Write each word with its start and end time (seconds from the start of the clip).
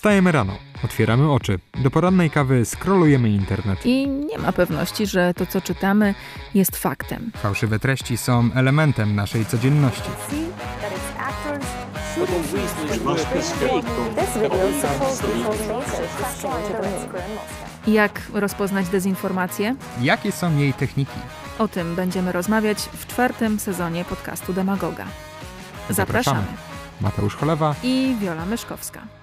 Wstajemy 0.00 0.32
rano, 0.32 0.58
otwieramy 0.84 1.32
oczy, 1.32 1.58
do 1.82 1.90
porannej 1.90 2.30
kawy 2.30 2.64
scrollujemy 2.64 3.30
internet. 3.30 3.86
I 3.86 4.08
nie 4.08 4.38
ma 4.38 4.52
pewności, 4.52 5.06
że 5.06 5.34
to, 5.34 5.46
co 5.46 5.60
czytamy, 5.60 6.14
jest 6.54 6.76
faktem. 6.76 7.30
Fałszywe 7.36 7.78
treści 7.78 8.16
są 8.16 8.50
elementem 8.54 9.14
naszej 9.14 9.46
codzienności. 9.46 10.10
Jak 17.86 18.20
rozpoznać 18.34 18.88
dezinformację? 18.88 19.76
Jakie 20.00 20.32
są 20.32 20.56
jej 20.56 20.72
techniki? 20.72 21.18
O 21.58 21.68
tym 21.68 21.94
będziemy 21.94 22.32
rozmawiać 22.32 22.78
w 22.78 23.06
czwartym 23.06 23.58
sezonie 23.58 24.04
podcastu 24.04 24.52
Demagoga. 24.52 25.04
Zapraszamy. 25.90 26.46
Mateusz 27.00 27.36
Cholewa 27.36 27.74
i 27.82 28.16
Wiola 28.20 28.46
Myszkowska. 28.46 29.19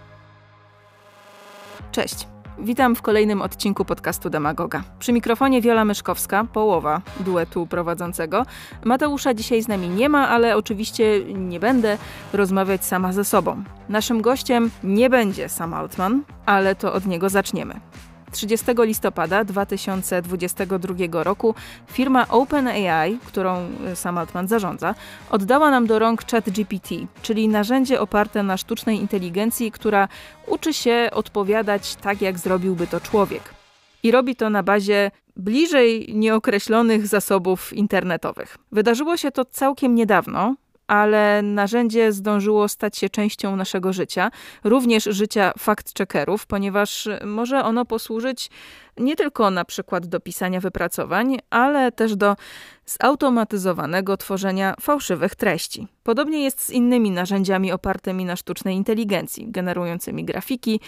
Cześć. 1.97 2.27
Witam 2.59 2.95
w 2.95 3.01
kolejnym 3.01 3.41
odcinku 3.41 3.85
podcastu 3.85 4.29
Demagoga. 4.29 4.83
Przy 4.99 5.13
mikrofonie 5.13 5.61
Wiola 5.61 5.85
Myszkowska, 5.85 6.43
połowa 6.53 7.01
duetu 7.19 7.67
prowadzącego. 7.67 8.45
Mateusza 8.83 9.33
dzisiaj 9.33 9.61
z 9.61 9.67
nami 9.67 9.89
nie 9.89 10.09
ma, 10.09 10.29
ale 10.29 10.57
oczywiście 10.57 11.25
nie 11.33 11.59
będę 11.59 11.97
rozmawiać 12.33 12.85
sama 12.85 13.13
ze 13.13 13.25
sobą. 13.25 13.63
Naszym 13.89 14.21
gościem 14.21 14.71
nie 14.83 15.09
będzie 15.09 15.49
Sam 15.49 15.73
Altman, 15.73 16.23
ale 16.45 16.75
to 16.75 16.93
od 16.93 17.05
niego 17.05 17.29
zaczniemy. 17.29 17.79
30 18.37 18.65
listopada 18.77 19.43
2022 19.43 21.23
roku 21.23 21.55
firma 21.87 22.27
OpenAI, 22.27 23.17
którą 23.25 23.65
y, 23.91 23.95
sam 23.95 24.17
Altman 24.17 24.47
zarządza, 24.47 24.95
oddała 25.29 25.71
nam 25.71 25.87
do 25.87 25.99
rąk 25.99 26.25
ChatGPT, 26.31 26.89
czyli 27.21 27.47
narzędzie 27.47 28.01
oparte 28.01 28.43
na 28.43 28.57
sztucznej 28.57 28.99
inteligencji, 28.99 29.71
która 29.71 30.07
uczy 30.47 30.73
się 30.73 31.09
odpowiadać 31.13 31.95
tak, 31.95 32.21
jak 32.21 32.39
zrobiłby 32.39 32.87
to 32.87 32.99
człowiek. 32.99 33.43
I 34.03 34.11
robi 34.11 34.35
to 34.35 34.49
na 34.49 34.63
bazie 34.63 35.11
bliżej 35.35 36.13
nieokreślonych 36.15 37.07
zasobów 37.07 37.73
internetowych. 37.73 38.57
Wydarzyło 38.71 39.17
się 39.17 39.31
to 39.31 39.45
całkiem 39.45 39.95
niedawno, 39.95 40.55
ale 40.87 41.41
narzędzie 41.41 42.11
zdążyło 42.11 42.67
stać 42.67 42.97
się 42.97 43.09
częścią 43.09 43.55
naszego 43.55 43.93
życia, 43.93 44.31
również 44.63 45.03
życia 45.03 45.53
fact-checkerów, 45.59 46.45
ponieważ 46.47 47.09
może 47.25 47.63
ono 47.63 47.85
posłużyć 47.85 48.49
nie 48.99 49.15
tylko 49.15 49.51
na 49.51 49.65
przykład 49.65 50.07
do 50.07 50.19
pisania 50.19 50.59
wypracowań, 50.59 51.37
ale 51.49 51.91
też 51.91 52.15
do 52.15 52.35
zautomatyzowanego 52.85 54.17
tworzenia 54.17 54.75
fałszywych 54.81 55.35
treści. 55.35 55.87
Podobnie 56.03 56.43
jest 56.43 56.65
z 56.65 56.69
innymi 56.69 57.11
narzędziami 57.11 57.71
opartymi 57.71 58.25
na 58.25 58.35
sztucznej 58.35 58.75
inteligencji, 58.75 59.51
generującymi 59.51 60.25
grafiki, 60.25 60.79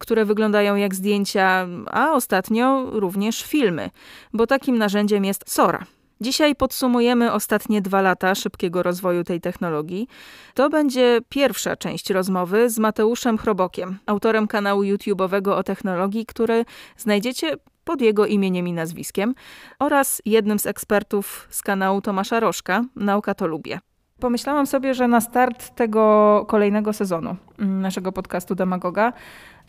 które 0.00 0.24
wyglądają 0.24 0.76
jak 0.76 0.94
zdjęcia, 0.94 1.66
a 1.86 2.12
ostatnio 2.12 2.86
również 2.90 3.42
filmy, 3.42 3.90
bo 4.32 4.46
takim 4.46 4.78
narzędziem 4.78 5.24
jest 5.24 5.50
Sora. 5.50 5.84
Dzisiaj 6.22 6.56
podsumujemy 6.56 7.32
ostatnie 7.32 7.82
dwa 7.82 8.02
lata 8.02 8.34
szybkiego 8.34 8.82
rozwoju 8.82 9.24
tej 9.24 9.40
technologii. 9.40 10.08
To 10.54 10.70
będzie 10.70 11.18
pierwsza 11.28 11.76
część 11.76 12.10
rozmowy 12.10 12.70
z 12.70 12.78
Mateuszem 12.78 13.38
Chrobokiem, 13.38 13.98
autorem 14.06 14.46
kanału 14.46 14.82
YouTube'owego 14.82 15.50
o 15.50 15.62
technologii, 15.62 16.26
który 16.26 16.64
znajdziecie 16.96 17.56
pod 17.84 18.00
jego 18.00 18.26
imieniem 18.26 18.68
i 18.68 18.72
nazwiskiem, 18.72 19.34
oraz 19.78 20.22
jednym 20.24 20.58
z 20.58 20.66
ekspertów 20.66 21.46
z 21.50 21.62
kanału 21.62 22.00
Tomasza 22.00 22.40
Rożka, 22.40 22.84
Nauka 22.96 23.34
to 23.34 23.46
lubię. 23.46 23.78
Pomyślałam 24.20 24.66
sobie, 24.66 24.94
że 24.94 25.08
na 25.08 25.20
start 25.20 25.74
tego 25.74 26.44
kolejnego 26.48 26.92
sezonu 26.92 27.36
mm, 27.58 27.80
naszego 27.80 28.12
podcastu 28.12 28.54
Demagoga 28.54 29.12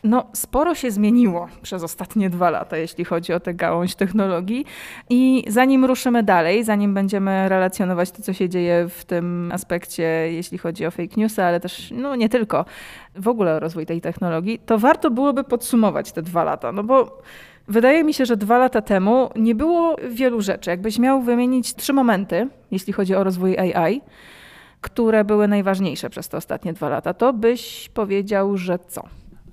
no, 0.04 0.26
sporo 0.32 0.74
się 0.74 0.90
zmieniło 0.90 1.48
przez 1.62 1.82
ostatnie 1.82 2.30
dwa 2.30 2.50
lata, 2.50 2.76
jeśli 2.76 3.04
chodzi 3.04 3.32
o 3.32 3.40
tę 3.40 3.54
gałąź 3.54 3.94
technologii. 3.94 4.66
I 5.10 5.44
zanim 5.48 5.84
ruszymy 5.84 6.22
dalej, 6.22 6.64
zanim 6.64 6.94
będziemy 6.94 7.48
relacjonować 7.48 8.10
to, 8.10 8.22
co 8.22 8.32
się 8.32 8.48
dzieje 8.48 8.88
w 8.88 9.04
tym 9.04 9.52
aspekcie, 9.52 10.02
jeśli 10.32 10.58
chodzi 10.58 10.86
o 10.86 10.90
fake 10.90 11.14
newsy, 11.16 11.44
ale 11.44 11.60
też, 11.60 11.90
no 11.96 12.16
nie 12.16 12.28
tylko, 12.28 12.64
w 13.16 13.28
ogóle 13.28 13.54
o 13.54 13.60
rozwój 13.60 13.86
tej 13.86 14.00
technologii, 14.00 14.58
to 14.58 14.78
warto 14.78 15.10
byłoby 15.10 15.44
podsumować 15.44 16.12
te 16.12 16.22
dwa 16.22 16.44
lata, 16.44 16.72
no 16.72 16.84
bo 16.84 17.22
Wydaje 17.68 18.04
mi 18.04 18.14
się, 18.14 18.26
że 18.26 18.36
dwa 18.36 18.58
lata 18.58 18.82
temu 18.82 19.30
nie 19.36 19.54
było 19.54 19.96
wielu 20.10 20.40
rzeczy. 20.40 20.70
Jakbyś 20.70 20.98
miał 20.98 21.22
wymienić 21.22 21.74
trzy 21.74 21.92
momenty, 21.92 22.48
jeśli 22.70 22.92
chodzi 22.92 23.14
o 23.14 23.24
rozwój 23.24 23.58
AI, 23.58 24.00
które 24.80 25.24
były 25.24 25.48
najważniejsze 25.48 26.10
przez 26.10 26.28
te 26.28 26.36
ostatnie 26.36 26.72
dwa 26.72 26.88
lata, 26.88 27.14
to 27.14 27.32
byś 27.32 27.90
powiedział, 27.94 28.56
że 28.56 28.78
co? 28.88 29.02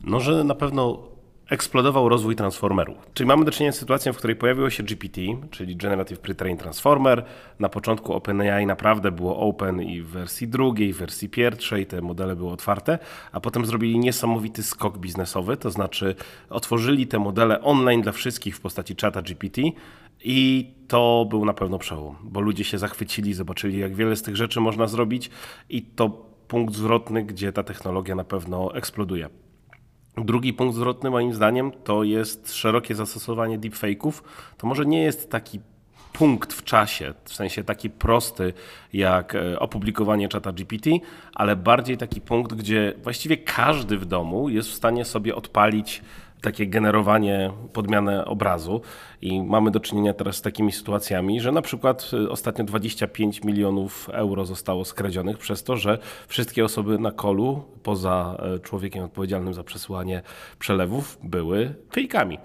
No, 0.03 0.19
że 0.19 0.43
na 0.43 0.55
pewno 0.55 1.11
eksplodował 1.51 2.09
rozwój 2.09 2.35
transformerów. 2.35 2.97
Czyli 3.13 3.27
mamy 3.27 3.45
do 3.45 3.51
czynienia 3.51 3.71
z 3.71 3.77
sytuacją, 3.77 4.13
w 4.13 4.17
której 4.17 4.35
pojawiło 4.35 4.69
się 4.69 4.83
GPT, 4.83 5.21
czyli 5.51 5.75
Generative 5.75 6.19
Pre-trained 6.19 6.57
Transformer. 6.57 7.25
Na 7.59 7.69
początku 7.69 8.13
OpenAI 8.13 8.65
naprawdę 8.65 9.11
było 9.11 9.37
open 9.37 9.81
i 9.81 10.01
w 10.01 10.07
wersji 10.07 10.47
drugiej, 10.47 10.93
w 10.93 10.97
wersji 10.97 11.29
pierwszej 11.29 11.85
te 11.85 12.01
modele 12.01 12.35
były 12.35 12.51
otwarte, 12.51 12.99
a 13.31 13.39
potem 13.39 13.65
zrobili 13.65 13.99
niesamowity 13.99 14.63
skok 14.63 14.97
biznesowy, 14.97 15.57
to 15.57 15.71
znaczy 15.71 16.15
otworzyli 16.49 17.07
te 17.07 17.19
modele 17.19 17.61
online 17.61 18.01
dla 18.01 18.11
wszystkich 18.11 18.57
w 18.57 18.61
postaci 18.61 18.95
czata 18.95 19.21
GPT 19.21 19.61
i 20.23 20.71
to 20.87 21.25
był 21.29 21.45
na 21.45 21.53
pewno 21.53 21.79
przełom, 21.79 22.15
bo 22.23 22.41
ludzie 22.41 22.63
się 22.63 22.77
zachwycili, 22.77 23.33
zobaczyli 23.33 23.79
jak 23.79 23.95
wiele 23.95 24.15
z 24.15 24.23
tych 24.23 24.35
rzeczy 24.35 24.59
można 24.59 24.87
zrobić 24.87 25.29
i 25.69 25.81
to 25.81 26.09
punkt 26.47 26.75
zwrotny, 26.75 27.23
gdzie 27.23 27.53
ta 27.53 27.63
technologia 27.63 28.15
na 28.15 28.23
pewno 28.23 28.75
eksploduje. 28.75 29.29
Drugi 30.17 30.53
punkt 30.53 30.75
zwrotny 30.75 31.09
moim 31.09 31.33
zdaniem 31.33 31.71
to 31.83 32.03
jest 32.03 32.53
szerokie 32.53 32.95
zastosowanie 32.95 33.59
deepfake'ów. 33.59 34.21
To 34.57 34.67
może 34.67 34.85
nie 34.85 35.03
jest 35.03 35.31
taki 35.31 35.59
punkt 36.13 36.53
w 36.53 36.63
czasie, 36.63 37.13
w 37.23 37.33
sensie 37.33 37.63
taki 37.63 37.89
prosty 37.89 38.53
jak 38.93 39.35
e, 39.35 39.59
opublikowanie 39.59 40.29
czata 40.29 40.51
GPT, 40.51 40.89
ale 41.35 41.55
bardziej 41.55 41.97
taki 41.97 42.21
punkt, 42.21 42.53
gdzie 42.53 42.93
właściwie 43.03 43.37
każdy 43.37 43.97
w 43.97 44.05
domu 44.05 44.49
jest 44.49 44.69
w 44.69 44.73
stanie 44.73 45.05
sobie 45.05 45.35
odpalić 45.35 46.01
takie 46.41 46.67
generowanie, 46.67 47.51
podmianę 47.73 48.25
obrazu 48.25 48.81
i 49.21 49.43
mamy 49.43 49.71
do 49.71 49.79
czynienia 49.79 50.13
teraz 50.13 50.35
z 50.35 50.41
takimi 50.41 50.71
sytuacjami, 50.71 51.41
że 51.41 51.51
na 51.51 51.61
przykład 51.61 52.11
y, 52.13 52.29
ostatnio 52.29 52.65
25 52.65 53.43
milionów 53.43 54.09
euro 54.13 54.45
zostało 54.45 54.85
skradzionych 54.85 55.37
przez 55.37 55.63
to, 55.63 55.77
że 55.77 55.97
wszystkie 56.27 56.65
osoby 56.65 56.99
na 56.99 57.11
kolu, 57.11 57.63
poza 57.83 58.37
e, 58.39 58.59
człowiekiem 58.59 59.03
odpowiedzialnym 59.03 59.53
za 59.53 59.63
przesyłanie 59.63 60.21
przelewów, 60.59 61.17
były 61.23 61.75
fejkami, 61.93 62.37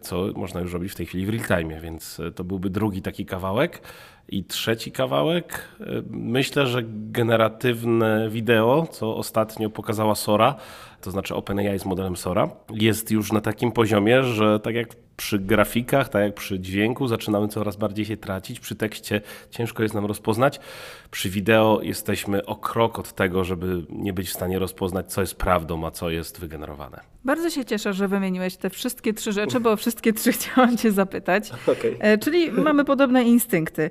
co 0.00 0.26
można 0.34 0.60
już 0.60 0.72
robić 0.72 0.92
w 0.92 0.94
tej 0.96 1.06
chwili 1.06 1.26
w 1.26 1.28
real 1.28 1.60
time, 1.60 1.80
więc 1.80 2.20
e, 2.20 2.30
to 2.30 2.44
byłby 2.44 2.70
drugi 2.70 3.02
taki 3.02 3.26
kawałek. 3.26 3.82
I 4.28 4.44
trzeci 4.44 4.92
kawałek, 4.92 5.68
e, 5.80 5.84
myślę, 6.10 6.66
że 6.66 6.82
generatywne 6.86 8.28
wideo, 8.30 8.86
co 8.90 9.16
ostatnio 9.16 9.70
pokazała 9.70 10.14
Sora, 10.14 10.54
to 11.04 11.10
znaczy 11.10 11.34
OpenAI 11.34 11.78
z 11.78 11.84
modelem 11.84 12.16
Sora, 12.16 12.48
jest 12.70 13.10
już 13.10 13.32
na 13.32 13.40
takim 13.40 13.72
poziomie, 13.72 14.22
że 14.22 14.60
tak 14.60 14.74
jak 14.74 14.88
przy 15.16 15.38
grafikach, 15.38 16.08
tak 16.08 16.22
jak 16.22 16.34
przy 16.34 16.60
dźwięku, 16.60 17.08
zaczynamy 17.08 17.48
coraz 17.48 17.76
bardziej 17.76 18.04
się 18.04 18.16
tracić. 18.16 18.60
Przy 18.60 18.74
tekście 18.74 19.20
ciężko 19.50 19.82
jest 19.82 19.94
nam 19.94 20.06
rozpoznać. 20.06 20.60
Przy 21.10 21.30
wideo 21.30 21.80
jesteśmy 21.82 22.46
o 22.46 22.56
krok 22.56 22.98
od 22.98 23.12
tego, 23.12 23.44
żeby 23.44 23.86
nie 23.88 24.12
być 24.12 24.28
w 24.28 24.32
stanie 24.32 24.58
rozpoznać, 24.58 25.12
co 25.12 25.20
jest 25.20 25.36
prawdą, 25.36 25.86
a 25.86 25.90
co 25.90 26.10
jest 26.10 26.40
wygenerowane. 26.40 27.00
Bardzo 27.24 27.50
się 27.50 27.64
cieszę, 27.64 27.92
że 27.92 28.08
wymieniłeś 28.08 28.56
te 28.56 28.70
wszystkie 28.70 29.14
trzy 29.14 29.32
rzeczy, 29.32 29.60
bo 29.60 29.76
wszystkie 29.76 30.12
trzy 30.12 30.32
chciałam 30.36 30.76
Cię 30.76 30.92
zapytać. 30.92 31.50
Okay. 31.66 31.96
E, 32.00 32.18
czyli 32.18 32.52
mamy 32.52 32.84
podobne 32.84 33.22
instynkty. 33.22 33.90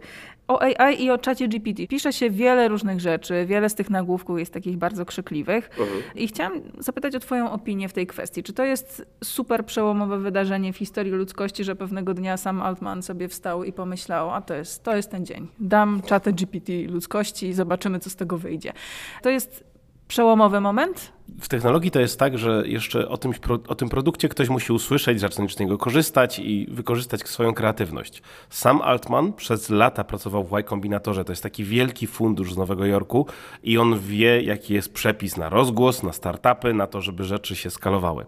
O 0.53 0.61
AI 0.61 1.03
i 1.03 1.11
o 1.11 1.17
czacie 1.17 1.47
GPT 1.47 1.87
pisze 1.87 2.13
się 2.13 2.29
wiele 2.29 2.67
różnych 2.67 2.99
rzeczy, 2.99 3.45
wiele 3.45 3.69
z 3.69 3.75
tych 3.75 3.89
nagłówków 3.89 4.39
jest 4.39 4.53
takich 4.53 4.77
bardzo 4.77 5.05
krzykliwych. 5.05 5.69
Mhm. 5.79 6.01
I 6.15 6.27
chciałam 6.27 6.61
zapytać 6.77 7.15
o 7.15 7.19
Twoją 7.19 7.51
opinię 7.51 7.89
w 7.89 7.93
tej 7.93 8.07
kwestii. 8.07 8.43
Czy 8.43 8.53
to 8.53 8.63
jest 8.63 9.05
super 9.23 9.65
przełomowe 9.65 10.17
wydarzenie 10.17 10.73
w 10.73 10.77
historii 10.77 11.11
ludzkości, 11.11 11.63
że 11.63 11.75
pewnego 11.75 12.13
dnia 12.13 12.37
sam 12.37 12.61
Altman 12.61 13.03
sobie 13.03 13.27
wstał 13.27 13.63
i 13.63 13.73
pomyślał, 13.73 14.31
a 14.31 14.41
to 14.41 14.53
jest, 14.53 14.83
to 14.83 14.95
jest 14.95 15.11
ten 15.11 15.25
dzień. 15.25 15.47
Dam 15.59 16.01
czatę 16.05 16.33
GPT 16.33 16.73
ludzkości 16.87 17.47
i 17.47 17.53
zobaczymy, 17.53 17.99
co 17.99 18.09
z 18.09 18.15
tego 18.15 18.37
wyjdzie. 18.37 18.73
To 19.21 19.29
jest 19.29 19.63
przełomowy 20.07 20.61
moment? 20.61 21.11
W 21.41 21.47
technologii 21.47 21.91
to 21.91 21.99
jest 21.99 22.19
tak, 22.19 22.37
że 22.37 22.63
jeszcze 22.65 23.09
o 23.09 23.17
tym, 23.17 23.33
o 23.67 23.75
tym 23.75 23.89
produkcie 23.89 24.29
ktoś 24.29 24.49
musi 24.49 24.73
usłyszeć, 24.73 25.19
zacząć 25.19 25.55
z 25.55 25.59
niego 25.59 25.77
korzystać 25.77 26.39
i 26.39 26.67
wykorzystać 26.71 27.21
swoją 27.27 27.53
kreatywność. 27.53 28.21
Sam 28.49 28.81
Altman 28.81 29.33
przez 29.33 29.69
lata 29.69 30.03
pracował 30.03 30.43
w 30.43 30.53
Y 30.53 30.63
Combinatorze. 30.63 31.25
To 31.25 31.31
jest 31.31 31.43
taki 31.43 31.63
wielki 31.63 32.07
fundusz 32.07 32.53
z 32.53 32.57
Nowego 32.57 32.85
Jorku 32.85 33.27
i 33.63 33.77
on 33.77 33.99
wie, 33.99 34.41
jaki 34.41 34.73
jest 34.73 34.93
przepis 34.93 35.37
na 35.37 35.49
rozgłos, 35.49 36.03
na 36.03 36.13
startupy, 36.13 36.73
na 36.73 36.87
to, 36.87 37.01
żeby 37.01 37.23
rzeczy 37.23 37.55
się 37.55 37.69
skalowały. 37.69 38.25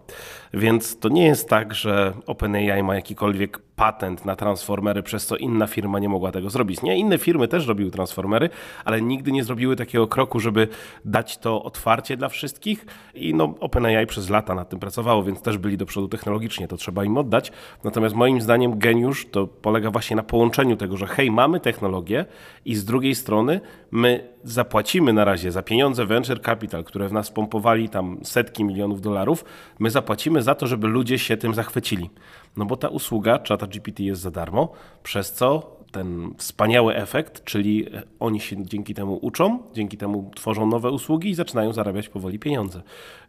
Więc 0.54 1.00
to 1.00 1.10
nie 1.10 1.26
jest 1.26 1.50
tak, 1.50 1.74
że 1.74 2.14
OpenAI 2.26 2.84
ma 2.84 2.96
jakikolwiek 2.96 3.60
patent 3.76 4.26
na 4.26 4.36
transformery, 4.36 5.04
przez 5.04 5.26
co 5.26 5.38
inna 5.38 5.68
firma 5.68 6.00
nie 6.00 6.10
mogła 6.10 6.32
tego 6.32 6.50
zrobić. 6.50 6.82
Nie, 6.82 6.98
inne 6.98 7.18
firmy 7.18 7.48
też 7.48 7.68
robiły 7.68 7.92
transformery, 7.92 8.50
ale 8.86 9.02
nigdy 9.02 9.32
nie 9.32 9.44
zrobiły 9.44 9.76
takiego 9.76 10.08
kroku, 10.08 10.40
żeby 10.40 10.68
dać 11.06 11.38
to 11.38 11.64
otwarcie 11.64 12.18
dla 12.18 12.30
wszystkich 12.30 12.86
i 13.16 13.34
no, 13.34 13.54
OpenAI 13.60 14.08
przez 14.08 14.30
lata 14.30 14.56
nad 14.56 14.70
tym 14.70 14.80
pracowało, 14.80 15.24
więc 15.24 15.42
też 15.42 15.58
byli 15.58 15.78
do 15.78 15.86
przodu 15.86 16.08
technologicznie, 16.08 16.68
to 16.68 16.78
trzeba 16.78 17.04
im 17.04 17.18
oddać. 17.18 17.52
Natomiast 17.84 18.16
moim 18.16 18.42
zdaniem 18.42 18.80
geniusz 18.80 19.28
to 19.32 19.48
polega 19.48 19.92
właśnie 19.92 20.16
na 20.16 20.24
połączeniu 20.24 20.78
tego, 20.78 20.98
że 20.98 21.08
hej, 21.08 21.32
mamy 21.32 21.60
technologię 21.60 22.26
i 22.66 22.76
z 22.76 22.86
drugiej 22.86 23.16
strony 23.16 23.62
my 23.92 24.30
zapłacimy 24.44 25.14
na 25.14 25.26
razie 25.26 25.52
za 25.52 25.62
pieniądze 25.62 26.06
venture 26.06 26.42
capital, 26.42 26.84
które 26.84 27.08
w 27.08 27.14
nas 27.14 27.32
pompowali 27.32 27.90
tam 27.90 28.18
setki 28.24 28.64
milionów 28.64 29.02
dolarów, 29.02 29.46
my 29.80 29.90
zapłacimy 29.90 30.42
za 30.42 30.56
to, 30.56 30.68
żeby 30.68 30.88
ludzie 30.88 31.20
się 31.20 31.38
tym 31.38 31.54
zachwycili. 31.54 32.10
No 32.58 32.66
bo 32.66 32.78
ta 32.78 32.90
usługa 32.90 33.40
ChatGPT 33.48 34.00
jest 34.00 34.22
za 34.22 34.32
darmo, 34.32 34.72
przez 35.04 35.34
co 35.34 35.75
ten 35.96 36.34
wspaniały 36.38 36.96
efekt, 36.96 37.44
czyli 37.44 37.86
oni 38.20 38.40
się 38.40 38.66
dzięki 38.66 38.94
temu 38.94 39.20
uczą, 39.22 39.60
dzięki 39.74 39.98
temu 39.98 40.32
tworzą 40.36 40.68
nowe 40.68 40.92
usługi 40.92 41.30
i 41.30 41.36
zaczynają 41.36 41.74
zarabiać 41.74 42.10
powoli 42.10 42.40
pieniądze. 42.40 42.82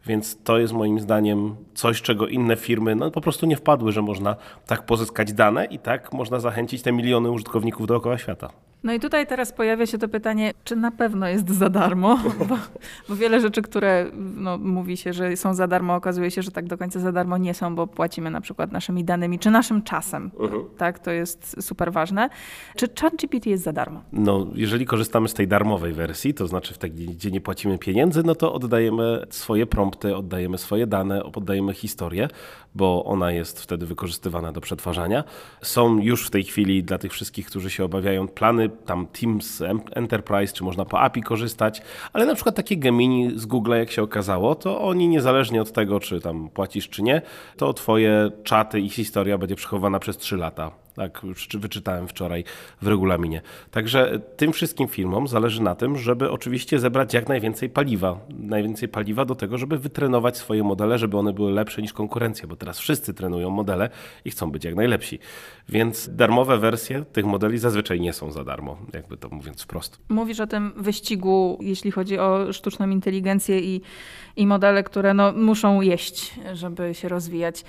Więc 0.05 0.43
to 0.43 0.57
jest 0.57 0.73
moim 0.73 0.99
zdaniem 0.99 1.55
coś, 1.73 2.01
czego 2.01 2.27
inne 2.27 2.55
firmy 2.55 2.95
no, 2.95 3.11
po 3.11 3.21
prostu 3.21 3.45
nie 3.45 3.55
wpadły, 3.55 3.91
że 3.91 4.01
można 4.01 4.35
tak 4.65 4.85
pozyskać 4.85 5.33
dane 5.33 5.65
i 5.65 5.79
tak 5.79 6.13
można 6.13 6.39
zachęcić 6.39 6.81
te 6.81 6.91
miliony 6.91 7.31
użytkowników 7.31 7.87
dookoła 7.87 8.17
świata. 8.17 8.66
No 8.83 8.93
i 8.93 8.99
tutaj 8.99 9.27
teraz 9.27 9.51
pojawia 9.51 9.85
się 9.85 9.97
to 9.97 10.07
pytanie, 10.07 10.53
czy 10.63 10.75
na 10.75 10.91
pewno 10.91 11.27
jest 11.27 11.49
za 11.49 11.69
darmo? 11.69 12.19
Bo, 12.49 12.57
bo, 13.09 13.15
wiele 13.15 13.41
rzeczy, 13.41 13.61
które 13.61 14.11
no, 14.13 14.57
mówi 14.57 14.97
się, 14.97 15.13
że 15.13 15.37
są 15.37 15.53
za 15.53 15.67
darmo, 15.67 15.95
okazuje 15.95 16.31
się, 16.31 16.41
że 16.41 16.51
tak 16.51 16.65
do 16.65 16.77
końca 16.77 16.99
za 16.99 17.11
darmo 17.11 17.37
nie 17.37 17.53
są, 17.53 17.75
bo 17.75 17.87
płacimy 17.87 18.31
na 18.31 18.41
przykład 18.41 18.71
naszymi 18.71 19.03
danymi 19.03 19.39
czy 19.39 19.51
naszym 19.51 19.83
czasem. 19.83 20.29
Uh-huh. 20.29 20.63
Tak, 20.77 20.99
to 20.99 21.11
jest 21.11 21.55
super 21.61 21.91
ważne. 21.91 22.29
Czy 22.75 22.87
ChatGPT 23.01 23.45
jest 23.45 23.63
za 23.63 23.73
darmo? 23.73 24.01
No, 24.11 24.47
jeżeli 24.55 24.85
korzystamy 24.85 25.27
z 25.27 25.33
tej 25.33 25.47
darmowej 25.47 25.93
wersji, 25.93 26.33
to 26.33 26.47
znaczy 26.47 26.73
w 26.73 26.77
tej, 26.77 26.91
gdzie 26.91 27.31
nie 27.31 27.41
płacimy 27.41 27.77
pieniędzy, 27.77 28.23
no 28.23 28.35
to 28.35 28.53
oddajemy 28.53 29.25
swoje 29.29 29.65
prompty, 29.65 30.15
oddajemy 30.15 30.57
swoje 30.57 30.87
dane, 30.87 31.23
oddajemy 31.23 31.73
historię, 31.73 32.27
bo 32.75 33.05
ona 33.05 33.31
jest 33.31 33.61
wtedy 33.61 33.85
wykorzystywana 33.85 34.51
do 34.51 34.61
przetwarzania. 34.61 35.23
Są 35.61 35.99
już 35.99 36.27
w 36.27 36.29
tej 36.29 36.43
chwili 36.43 36.83
dla 36.83 36.97
tych 36.97 37.11
wszystkich, 37.11 37.47
którzy 37.47 37.69
się 37.69 37.83
obawiają, 37.83 38.27
plany 38.27 38.66
tam 38.69 39.07
Teams 39.07 39.63
Enterprise, 39.95 40.53
czy 40.53 40.63
można 40.63 40.85
po 40.85 40.99
API 40.99 41.23
korzystać, 41.23 41.81
ale 42.13 42.25
na 42.25 42.35
przykład 42.35 42.55
takie 42.55 42.77
Gemini 42.77 43.31
z 43.39 43.45
Google, 43.45 43.71
jak 43.71 43.91
się 43.91 44.03
okazało, 44.03 44.55
to 44.55 44.81
oni 44.81 45.07
niezależnie 45.07 45.61
od 45.61 45.71
tego, 45.71 45.99
czy 45.99 46.21
tam 46.21 46.49
płacisz, 46.49 46.89
czy 46.89 47.03
nie, 47.03 47.21
to 47.57 47.73
twoje 47.73 48.31
czaty 48.43 48.79
i 48.79 48.89
historia 48.89 49.37
będzie 49.37 49.55
przechowana 49.55 49.99
przez 49.99 50.17
3 50.17 50.37
lata. 50.37 50.86
Tak, 50.97 51.21
wyczytałem 51.53 52.07
wczoraj 52.07 52.43
w 52.81 52.87
regulaminie. 52.87 53.41
Także 53.71 54.19
tym 54.37 54.53
wszystkim 54.53 54.87
firmom 54.87 55.27
zależy 55.27 55.61
na 55.61 55.75
tym, 55.75 55.97
żeby 55.97 56.31
oczywiście 56.31 56.79
zebrać 56.79 57.13
jak 57.13 57.29
najwięcej 57.29 57.69
paliwa. 57.69 58.19
Najwięcej 58.39 58.89
paliwa 58.89 59.25
do 59.25 59.35
tego, 59.35 59.57
żeby 59.57 59.77
wytrenować 59.77 60.37
swoje 60.37 60.63
modele, 60.63 60.97
żeby 60.97 61.17
one 61.17 61.33
były 61.33 61.51
lepsze 61.51 61.81
niż 61.81 61.93
konkurencja, 61.93 62.47
bo 62.47 62.55
teraz 62.55 62.79
wszyscy 62.79 63.13
trenują 63.13 63.49
modele 63.49 63.89
i 64.25 64.31
chcą 64.31 64.51
być 64.51 64.65
jak 64.65 64.75
najlepsi. 64.75 65.19
Więc 65.69 66.09
darmowe 66.15 66.57
wersje 66.57 67.05
tych 67.13 67.25
modeli 67.25 67.57
zazwyczaj 67.57 67.99
nie 67.99 68.13
są 68.13 68.31
za 68.31 68.43
darmo, 68.43 68.77
jakby 68.93 69.17
to 69.17 69.29
mówiąc 69.29 69.61
wprost. 69.61 69.99
Mówisz 70.09 70.39
o 70.39 70.47
tym 70.47 70.71
wyścigu, 70.77 71.57
jeśli 71.61 71.91
chodzi 71.91 72.19
o 72.19 72.53
sztuczną 72.53 72.89
inteligencję 72.89 73.59
i, 73.59 73.81
i 74.35 74.47
modele, 74.47 74.83
które 74.83 75.13
no, 75.13 75.31
muszą 75.31 75.81
jeść, 75.81 76.33
żeby 76.53 76.93
się 76.93 77.09
rozwijać. 77.09 77.63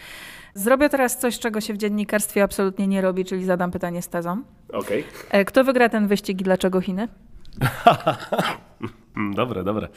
Zrobię 0.55 0.89
teraz 0.89 1.19
coś, 1.19 1.39
czego 1.39 1.61
się 1.61 1.75
w 1.75 1.77
dziennikarstwie 1.77 2.43
absolutnie 2.43 2.87
nie 2.87 3.01
robi, 3.01 3.25
czyli 3.25 3.45
zadam 3.45 3.71
pytanie 3.71 4.03
z 4.03 4.09
tezą. 4.09 4.43
Okej. 4.73 5.05
Okay. 5.29 5.45
Kto 5.45 5.65
wygra 5.65 5.89
ten 5.89 6.07
wyścig 6.07 6.41
i 6.41 6.45
dlaczego 6.45 6.81
Chiny? 6.81 7.09
dobre, 9.37 9.65
dobre. 9.65 9.89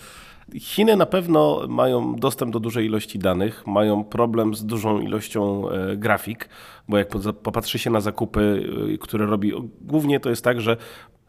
Chiny 0.59 0.95
na 0.95 1.05
pewno 1.05 1.61
mają 1.67 2.15
dostęp 2.15 2.53
do 2.53 2.59
dużej 2.59 2.85
ilości 2.85 3.19
danych, 3.19 3.67
mają 3.67 4.03
problem 4.03 4.55
z 4.55 4.65
dużą 4.65 4.99
ilością 4.99 5.69
e, 5.69 5.97
grafik, 5.97 6.49
bo 6.89 6.97
jak 6.97 7.07
popatrzy 7.43 7.79
się 7.79 7.89
na 7.89 8.01
zakupy, 8.01 8.69
e, 8.93 8.97
które 8.97 9.25
robi, 9.25 9.53
głównie 9.81 10.19
to 10.19 10.29
jest 10.29 10.43
tak, 10.43 10.61
że 10.61 10.77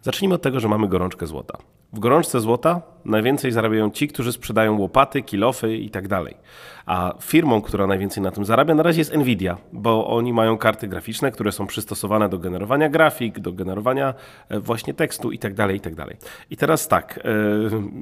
zacznijmy 0.03 0.35
od 0.35 0.43
tego, 0.43 0.61
że 0.61 0.69
mamy 0.69 0.89
gorączkę 0.89 1.27
złota. 1.27 1.59
W 1.93 1.99
gorączce 1.99 2.41
złota 2.41 2.83
najwięcej 3.05 3.53
zarabiają 3.53 3.91
ci, 3.91 4.09
którzy 4.09 4.33
sprzedają 4.33 4.79
łopaty, 4.79 5.23
kilofy 5.23 5.77
i 5.77 5.91
tak 5.91 6.09
dalej. 6.09 6.37
A 6.87 7.15
firmą, 7.21 7.63
która 7.63 7.87
najwięcej 7.87 8.23
na 8.23 8.31
tym 8.31 8.45
zarabia, 8.45 8.75
na 8.75 8.83
razie 8.83 9.01
jest 9.01 9.17
Nvidia, 9.17 9.57
bo 9.73 10.07
oni 10.07 10.33
mają 10.33 10.59
karty 10.59 10.89
graficzne, 10.89 11.31
które 11.31 11.53
są 11.53 11.67
przystosowane 11.67 12.29
do 12.29 12.39
generowania 12.39 12.89
grafik, 12.89 13.39
do 13.39 13.53
generowania 13.53 14.15
e, 14.49 14.61
właśnie 14.61 14.95
tekstu 14.95 15.33
i 15.33 15.39
tak 15.39 15.55
dalej, 15.55 15.77
i 15.77 15.81
tak 15.81 15.95
dalej. 15.95 16.17
I 16.51 16.57
teraz 16.57 16.89
tak, 16.89 17.19
e, 17.19 17.31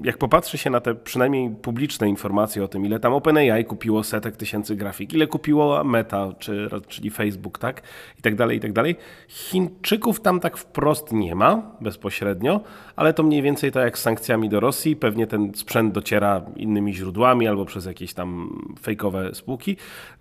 jak 0.05 0.19
popatrzy 0.19 0.59
się 0.59 0.71
na 0.71 0.81
te 0.81 0.95
przynajmniej 0.95 1.51
publiczne 1.51 2.09
informacje 2.09 2.65
o 2.65 2.69
tym, 2.69 2.87
ile 2.87 3.01
tam 3.01 3.13
OpenAI 3.13 3.65
kupiło 3.65 4.05
setek 4.05 4.37
tysięcy 4.37 4.77
grafik, 4.77 5.13
ile 5.15 5.27
kupiło 5.27 5.85
Meta, 5.85 6.33
czy, 6.39 6.69
czyli 6.89 7.11
Facebook, 7.11 7.59
tak, 7.59 7.83
i 8.19 8.23
tak 8.23 8.35
dalej, 8.35 8.57
i 8.57 8.61
tak 8.61 8.73
dalej. 8.73 8.97
Chińczyków 9.29 10.21
tam 10.21 10.41
tak 10.41 10.57
wprost 10.57 11.13
nie 11.13 11.35
ma 11.35 11.63
bezpośrednio, 11.81 12.61
ale 12.97 13.15
to 13.15 13.23
mniej 13.23 13.43
więcej 13.43 13.73
tak 13.73 13.85
jak 13.85 13.99
z 13.99 14.03
sankcjami 14.03 14.49
do 14.49 14.61
Rosji, 14.61 14.90
pewnie 14.97 15.27
ten 15.27 15.55
sprzęt 15.55 15.95
dociera 15.95 16.43
innymi 16.57 16.95
źródłami 16.95 17.49
albo 17.49 17.65
przez 17.65 17.87
jakieś 17.87 18.15
tam 18.15 18.59
fejkowe 18.83 19.35
spółki, 19.35 19.77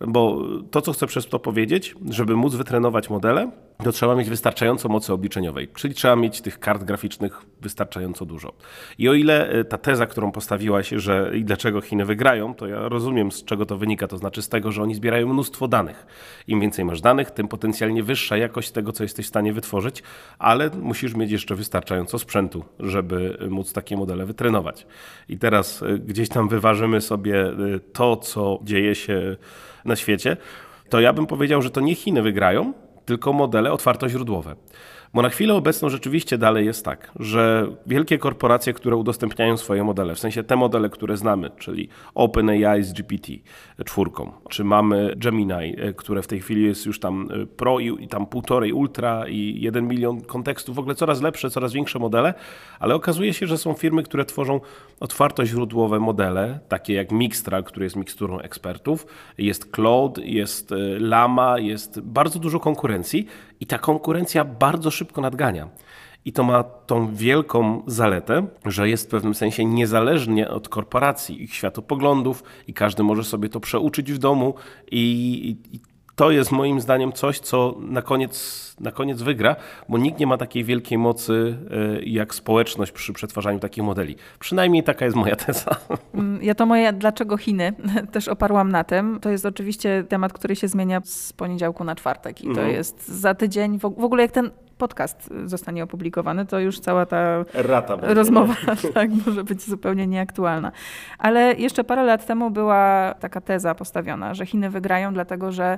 bo 0.07 0.43
to, 0.71 0.81
co 0.81 0.93
chcę 0.93 1.07
przez 1.07 1.27
to 1.27 1.39
powiedzieć, 1.39 1.95
żeby 2.09 2.35
móc 2.35 2.55
wytrenować 2.55 3.09
modele, 3.09 3.51
to 3.83 3.91
trzeba 3.91 4.15
mieć 4.15 4.29
wystarczająco 4.29 4.89
mocy 4.89 5.13
obliczeniowej, 5.13 5.67
czyli 5.67 5.93
trzeba 5.93 6.15
mieć 6.15 6.41
tych 6.41 6.59
kart 6.59 6.83
graficznych 6.83 7.41
wystarczająco 7.61 8.25
dużo. 8.25 8.53
I 8.97 9.09
o 9.09 9.13
ile 9.13 9.49
e, 9.49 9.63
ta 9.63 9.77
teza, 9.77 10.05
którą 10.05 10.31
postawiłaś, 10.31 10.89
że 10.89 11.31
i 11.35 11.43
dlaczego 11.43 11.81
Chiny 11.81 12.05
wygrają, 12.05 12.55
to 12.55 12.67
ja 12.67 12.89
rozumiem 12.89 13.31
z 13.31 13.43
czego 13.43 13.65
to 13.65 13.77
wynika, 13.77 14.07
to 14.07 14.17
znaczy 14.17 14.41
z 14.41 14.49
tego, 14.49 14.71
że 14.71 14.83
oni 14.83 14.95
zbierają 14.95 15.33
mnóstwo 15.33 15.67
danych. 15.67 16.05
Im 16.47 16.61
więcej 16.61 16.85
masz 16.85 17.01
danych, 17.01 17.31
tym 17.31 17.47
potencjalnie 17.47 18.03
wyższa 18.03 18.37
jakość 18.37 18.71
tego, 18.71 18.91
co 18.91 19.03
jesteś 19.03 19.25
w 19.25 19.29
stanie 19.29 19.53
wytworzyć, 19.53 20.03
ale 20.39 20.69
musisz 20.69 21.15
mieć 21.15 21.31
jeszcze 21.31 21.55
wystarczająco 21.55 22.19
sprzętu, 22.19 22.65
żeby 22.79 23.37
móc 23.49 23.73
takie 23.73 23.97
modele 23.97 24.25
wytrenować. 24.25 24.87
I 25.29 25.37
teraz 25.37 25.83
e, 25.83 25.99
gdzieś 25.99 26.29
tam 26.29 26.49
wyważymy 26.49 27.01
sobie 27.01 27.41
e, 27.47 27.55
to, 27.93 28.17
co 28.17 28.59
dzieje 28.63 28.95
się 28.95 29.35
na 29.85 29.95
świecie, 29.95 30.37
to 30.89 30.99
ja 30.99 31.13
bym 31.13 31.27
powiedział, 31.27 31.61
że 31.61 31.69
to 31.69 31.81
nie 31.81 31.95
Chiny 31.95 32.21
wygrają, 32.21 32.73
tylko 33.09 33.33
modele 33.33 33.71
otwartoźródłowe. 33.71 34.55
Bo 35.13 35.21
na 35.21 35.29
chwilę 35.29 35.53
obecną 35.53 35.89
rzeczywiście 35.89 36.37
dalej 36.37 36.65
jest 36.65 36.85
tak, 36.85 37.11
że 37.19 37.67
wielkie 37.87 38.17
korporacje, 38.17 38.73
które 38.73 38.95
udostępniają 38.95 39.57
swoje 39.57 39.83
modele, 39.83 40.15
w 40.15 40.19
sensie 40.19 40.43
te 40.43 40.55
modele, 40.55 40.89
które 40.89 41.17
znamy, 41.17 41.51
czyli 41.57 41.89
OpenAI 42.15 42.83
z 42.83 42.93
GPT-4, 42.93 44.31
czy 44.49 44.63
mamy 44.63 45.13
Gemini, 45.17 45.75
e, 45.77 45.93
które 45.93 46.21
w 46.21 46.27
tej 46.27 46.39
chwili 46.39 46.63
jest 46.63 46.85
już 46.85 46.99
tam 46.99 47.29
e, 47.31 47.45
Pro 47.45 47.79
i, 47.79 48.03
i 48.03 48.07
tam 48.07 48.25
półtorej 48.25 48.73
Ultra 48.73 49.27
i 49.27 49.61
jeden 49.61 49.87
milion 49.87 50.21
kontekstów, 50.21 50.75
w 50.75 50.79
ogóle 50.79 50.95
coraz 50.95 51.21
lepsze, 51.21 51.49
coraz 51.49 51.73
większe 51.73 51.99
modele, 51.99 52.33
ale 52.79 52.95
okazuje 52.95 53.33
się, 53.33 53.47
że 53.47 53.57
są 53.57 53.73
firmy, 53.73 54.03
które 54.03 54.25
tworzą 54.25 54.61
otwartoźródłowe 54.99 55.99
modele, 55.99 56.59
takie 56.67 56.93
jak 56.93 57.11
Mixtra, 57.11 57.61
który 57.61 57.85
jest 57.85 57.95
miksturą 57.95 58.39
ekspertów, 58.39 59.07
jest 59.37 59.71
Cloud, 59.71 60.17
jest 60.17 60.71
e, 60.71 60.75
Lama, 60.99 61.59
jest 61.59 61.99
bardzo 61.99 62.39
dużo 62.39 62.59
konkurencji 62.59 63.27
i 63.59 63.65
ta 63.65 63.77
konkurencja 63.77 64.45
bardzo 64.45 64.91
szybko 64.91 65.21
nadgania. 65.21 65.69
I 66.25 66.33
to 66.33 66.43
ma 66.43 66.63
tą 66.63 67.15
wielką 67.15 67.83
zaletę, 67.87 68.47
że 68.65 68.89
jest 68.89 69.05
w 69.05 69.09
pewnym 69.09 69.35
sensie 69.35 69.65
niezależnie 69.65 70.49
od 70.49 70.69
korporacji, 70.69 71.43
ich 71.43 71.53
światopoglądów 71.53 72.43
i 72.67 72.73
każdy 72.73 73.03
może 73.03 73.23
sobie 73.23 73.49
to 73.49 73.59
przeuczyć 73.59 74.11
w 74.11 74.17
domu 74.17 74.53
i, 74.91 75.57
i 75.71 75.79
to 76.19 76.31
jest 76.31 76.51
moim 76.51 76.81
zdaniem 76.81 77.13
coś, 77.13 77.39
co 77.39 77.75
na 77.79 78.01
koniec, 78.01 78.75
na 78.79 78.91
koniec 78.91 79.21
wygra, 79.21 79.55
bo 79.89 79.97
nikt 79.97 80.19
nie 80.19 80.27
ma 80.27 80.37
takiej 80.37 80.63
wielkiej 80.63 80.97
mocy 80.97 81.57
e, 81.71 82.01
jak 82.03 82.35
społeczność 82.35 82.91
przy 82.91 83.13
przetwarzaniu 83.13 83.59
takich 83.59 83.83
modeli. 83.83 84.15
Przynajmniej 84.39 84.83
taka 84.83 85.05
jest 85.05 85.17
moja 85.17 85.35
teza. 85.45 85.75
Mm, 86.13 86.43
ja 86.43 86.55
to 86.55 86.65
moje 86.65 86.93
dlaczego 86.93 87.37
Chiny 87.37 87.73
też 88.13 88.27
oparłam 88.27 88.71
na 88.71 88.83
tym. 88.83 89.19
To 89.19 89.29
jest 89.29 89.45
oczywiście 89.45 90.03
temat, 90.09 90.33
który 90.33 90.55
się 90.55 90.67
zmienia 90.67 91.01
z 91.03 91.33
poniedziałku 91.33 91.83
na 91.83 91.95
czwartek 91.95 92.41
i 92.41 92.43
to 92.43 92.49
mhm. 92.49 92.69
jest 92.69 93.07
za 93.07 93.35
tydzień. 93.35 93.79
W 93.79 93.85
ogóle 93.85 94.23
jak 94.23 94.31
ten 94.31 94.51
podcast 94.79 95.29
zostanie 95.45 95.83
opublikowany, 95.83 96.45
to 96.45 96.59
już 96.59 96.79
cała 96.79 97.05
ta 97.05 97.45
Rata 97.53 97.97
rozmowa 98.01 98.55
tak, 98.93 99.09
może 99.25 99.43
być 99.43 99.61
zupełnie 99.61 100.07
nieaktualna. 100.07 100.71
Ale 101.17 101.53
jeszcze 101.53 101.83
parę 101.83 102.03
lat 102.03 102.25
temu 102.25 102.51
była 102.51 103.15
taka 103.19 103.41
teza 103.41 103.75
postawiona, 103.75 104.33
że 104.33 104.45
Chiny 104.45 104.69
wygrają, 104.69 105.13
dlatego 105.13 105.51
że 105.51 105.77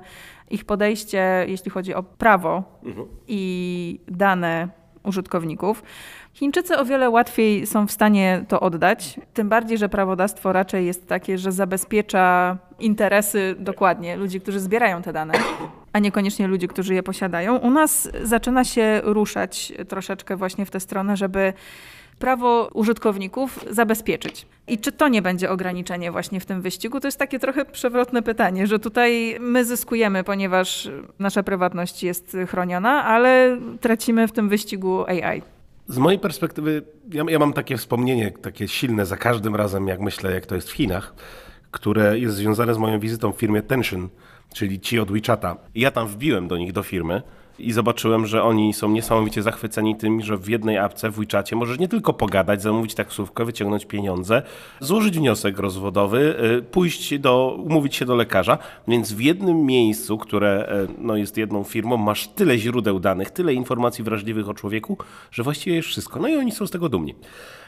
ich 0.49 0.65
podejście, 0.65 1.45
jeśli 1.47 1.71
chodzi 1.71 1.93
o 1.93 2.03
prawo 2.03 2.63
mhm. 2.83 3.07
i 3.27 3.99
dane 4.07 4.67
użytkowników, 5.03 5.83
Chińczycy 6.33 6.77
o 6.77 6.85
wiele 6.85 7.09
łatwiej 7.09 7.67
są 7.67 7.87
w 7.87 7.91
stanie 7.91 8.45
to 8.47 8.59
oddać, 8.59 9.19
tym 9.33 9.49
bardziej, 9.49 9.77
że 9.77 9.89
prawodawstwo 9.89 10.53
raczej 10.53 10.85
jest 10.85 11.07
takie, 11.07 11.37
że 11.37 11.51
zabezpiecza 11.51 12.57
interesy 12.79 13.55
dokładnie 13.59 14.17
ludzi, 14.17 14.41
którzy 14.41 14.59
zbierają 14.59 15.01
te 15.01 15.13
dane, 15.13 15.33
a 15.93 15.99
niekoniecznie 15.99 16.47
ludzi, 16.47 16.67
którzy 16.67 16.93
je 16.93 17.03
posiadają. 17.03 17.57
U 17.57 17.71
nas 17.71 18.09
zaczyna 18.23 18.63
się 18.63 19.01
ruszać 19.03 19.73
troszeczkę 19.87 20.35
właśnie 20.35 20.65
w 20.65 20.71
tę 20.71 20.79
stronę, 20.79 21.17
żeby 21.17 21.53
prawo 22.19 22.69
użytkowników 22.73 23.65
zabezpieczyć. 23.69 24.45
I 24.67 24.77
czy 24.77 24.91
to 24.91 25.07
nie 25.07 25.21
będzie 25.21 25.49
ograniczenie 25.49 26.11
właśnie 26.11 26.39
w 26.39 26.45
tym 26.45 26.61
wyścigu? 26.61 26.99
To 26.99 27.07
jest 27.07 27.19
takie 27.19 27.39
trochę 27.39 27.65
przewrotne 27.65 28.21
pytanie, 28.21 28.67
że 28.67 28.79
tutaj 28.79 29.37
my 29.39 29.65
zyskujemy, 29.65 30.23
ponieważ 30.23 30.89
nasza 31.19 31.43
prywatność 31.43 32.03
jest 32.03 32.37
chroniona, 32.47 33.05
ale 33.05 33.57
tracimy 33.81 34.27
w 34.27 34.31
tym 34.31 34.49
wyścigu 34.49 35.05
AI. 35.07 35.41
Z 35.87 35.97
mojej 35.97 36.19
perspektywy, 36.19 36.83
ja, 37.11 37.23
ja, 37.29 37.39
mam 37.39 37.53
takie 37.53 37.77
wspomnienie, 37.77 38.31
takie 38.31 38.67
silne 38.67 39.05
za 39.05 39.17
każdym 39.17 39.55
razem, 39.55 39.87
jak 39.87 39.99
myślę, 39.99 40.33
jak 40.33 40.45
to 40.45 40.55
jest 40.55 40.69
w 40.69 40.73
Chinach, 40.73 41.13
które 41.71 42.19
jest 42.19 42.35
związane 42.35 42.73
z 42.73 42.77
moją 42.77 42.99
wizytą 42.99 43.31
w 43.31 43.37
firmie 43.37 43.61
Tension, 43.61 44.09
czyli 44.53 44.79
ci 44.79 44.99
od 44.99 45.11
WeChata. 45.11 45.57
Ja 45.75 45.91
tam 45.91 46.07
wbiłem 46.07 46.47
do 46.47 46.57
nich 46.57 46.71
do 46.71 46.83
firmy 46.83 47.21
i 47.67 47.71
zobaczyłem, 47.71 48.25
że 48.25 48.43
oni 48.43 48.73
są 48.73 48.91
niesamowicie 48.91 49.41
zachwyceni 49.41 49.95
tym, 49.95 50.21
że 50.21 50.37
w 50.37 50.49
jednej 50.49 50.77
apce 50.77 51.09
w 51.09 51.15
WeChacie 51.15 51.55
możesz 51.55 51.79
nie 51.79 51.87
tylko 51.87 52.13
pogadać, 52.13 52.61
zamówić 52.61 52.95
taksówkę, 52.95 53.45
wyciągnąć 53.45 53.85
pieniądze, 53.85 54.41
złożyć 54.79 55.17
wniosek 55.17 55.59
rozwodowy, 55.59 56.35
y, 56.57 56.61
pójść 56.61 57.19
do, 57.19 57.57
umówić 57.65 57.95
się 57.95 58.05
do 58.05 58.15
lekarza, 58.15 58.57
więc 58.87 59.13
w 59.13 59.21
jednym 59.21 59.65
miejscu, 59.65 60.17
które 60.17 60.85
y, 60.89 60.93
no, 60.97 61.15
jest 61.15 61.37
jedną 61.37 61.63
firmą, 61.63 61.97
masz 61.97 62.27
tyle 62.27 62.57
źródeł 62.57 62.99
danych, 62.99 63.31
tyle 63.31 63.53
informacji 63.53 64.03
wrażliwych 64.03 64.49
o 64.49 64.53
człowieku, 64.53 64.97
że 65.31 65.43
właściwie 65.43 65.75
jest 65.75 65.87
wszystko. 65.87 66.19
No 66.19 66.27
i 66.27 66.35
oni 66.35 66.51
są 66.51 66.67
z 66.67 66.71
tego 66.71 66.89
dumni. 66.89 67.15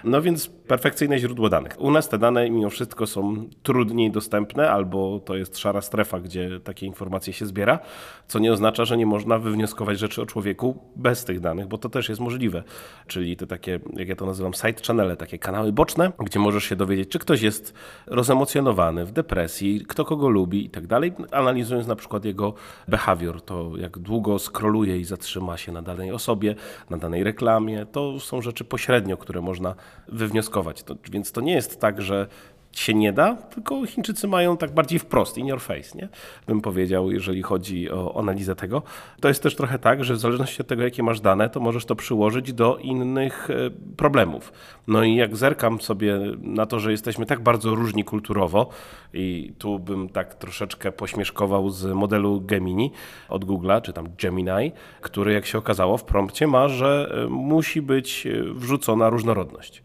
No 0.03 0.21
więc 0.21 0.47
perfekcyjne 0.47 1.19
źródło 1.19 1.50
danych. 1.50 1.75
U 1.79 1.91
nas 1.91 2.09
te 2.09 2.17
dane 2.17 2.50
mimo 2.50 2.69
wszystko 2.69 3.07
są 3.07 3.50
trudniej 3.63 4.12
dostępne, 4.12 4.71
albo 4.71 5.19
to 5.19 5.35
jest 5.35 5.57
szara 5.57 5.81
strefa, 5.81 6.19
gdzie 6.19 6.59
takie 6.63 6.85
informacje 6.85 7.33
się 7.33 7.45
zbiera, 7.45 7.79
co 8.27 8.39
nie 8.39 8.53
oznacza, 8.53 8.85
że 8.85 8.97
nie 8.97 9.05
można 9.05 9.39
wywnioskować 9.39 9.83
rzeczy 9.92 10.22
o 10.22 10.25
człowieku 10.25 10.78
bez 10.96 11.25
tych 11.25 11.40
danych, 11.40 11.68
bo 11.68 11.78
to 11.78 11.90
też 11.90 12.10
jest 12.10 12.22
możliwe. 12.22 12.63
Czyli 13.08 13.38
te 13.38 13.48
takie, 13.48 13.80
jak 13.94 14.08
ja 14.08 14.16
to 14.16 14.25
nazywam, 14.25 14.54
side 14.54 14.82
channele, 14.88 15.18
takie 15.18 15.38
kanały 15.38 15.72
boczne, 15.72 16.12
gdzie 16.20 16.40
możesz 16.40 16.63
się 16.63 16.75
dowiedzieć, 16.75 17.10
czy 17.10 17.20
ktoś 17.20 17.42
jest 17.42 17.74
rozemocjonowany, 18.08 19.06
w 19.06 19.12
depresji, 19.12 19.86
kto 19.88 20.06
kogo 20.06 20.30
lubi 20.30 20.66
i 20.66 20.70
tak 20.70 20.88
dalej, 20.88 21.13
analizując 21.32 21.88
na 21.88 21.96
przykład 21.96 22.25
jego 22.25 22.54
behawior, 22.88 23.42
to 23.42 23.72
jak 23.78 24.00
długo 24.00 24.40
skroluje 24.40 24.98
i 24.98 25.06
zatrzyma 25.06 25.58
się 25.58 25.72
na 25.72 25.82
danej 25.82 26.12
osobie, 26.12 26.56
na 26.90 26.98
danej 26.98 27.24
reklamie. 27.24 27.86
To 27.86 28.20
są 28.20 28.42
rzeczy 28.42 28.63
pośrednio, 28.63 29.18
które 29.18 29.42
można 29.42 29.75
wywnioskować. 30.08 30.84
To, 30.84 30.96
więc 31.12 31.32
to 31.32 31.42
nie 31.42 31.54
jest 31.54 31.80
tak, 31.80 32.02
że 32.02 32.28
się 32.74 32.94
nie 32.94 33.13
da, 33.13 33.36
tylko 33.36 33.86
Chińczycy 33.86 34.27
mają 34.27 34.58
tak 34.58 34.74
bardziej 34.74 35.00
wprost, 35.00 35.38
in 35.38 35.48
your 35.48 35.62
face, 35.62 35.98
nie? 35.98 36.10
bym 36.48 36.62
powiedział, 36.62 37.12
jeżeli 37.12 37.42
chodzi 37.42 37.92
o 37.92 38.20
analizę 38.20 38.56
tego. 38.56 38.82
To 39.22 39.27
jest 39.27 39.44
też 39.44 39.56
trochę 39.56 39.80
tak, 39.80 40.03
że 40.03 40.13
w 40.13 40.20
zależności 40.20 40.62
od 40.62 40.68
tego, 40.68 40.84
jakie 40.84 41.03
masz 41.03 41.22
dane, 41.22 41.50
to 41.50 41.60
możesz 41.60 41.86
to 41.86 41.96
przyłożyć 41.96 42.53
do 42.53 42.77
innych 42.77 43.50
e, 43.50 43.56
problemów. 43.98 44.53
No 44.88 45.03
i 45.03 45.15
jak 45.15 45.36
zerkam 45.36 45.82
sobie 45.82 46.20
na 46.42 46.65
to, 46.65 46.80
że 46.80 46.92
jesteśmy 46.92 47.25
tak 47.25 47.39
bardzo 47.39 47.75
różni 47.75 48.03
kulturowo 48.03 48.70
i 49.13 49.53
tu 49.58 49.80
bym 49.80 50.10
tak 50.10 50.36
troszeczkę 50.36 50.92
pośmieszkował 50.92 51.70
z 51.70 51.86
modelu 51.86 52.42
Gemini 52.42 52.92
od 53.30 53.46
Google'a, 53.46 53.82
czy 53.82 53.94
tam 53.94 54.08
Gemini, 54.22 54.72
który 55.01 55.34
jak 55.34 55.46
się 55.46 55.58
okazało 55.58 55.98
w 55.98 56.03
prompcie 56.03 56.48
ma, 56.48 56.68
że 56.68 57.24
e, 57.25 57.30
musi 57.30 57.82
być 57.82 58.27
e, 58.27 58.44
wrzucona 58.53 59.10
różnorodność. 59.10 59.84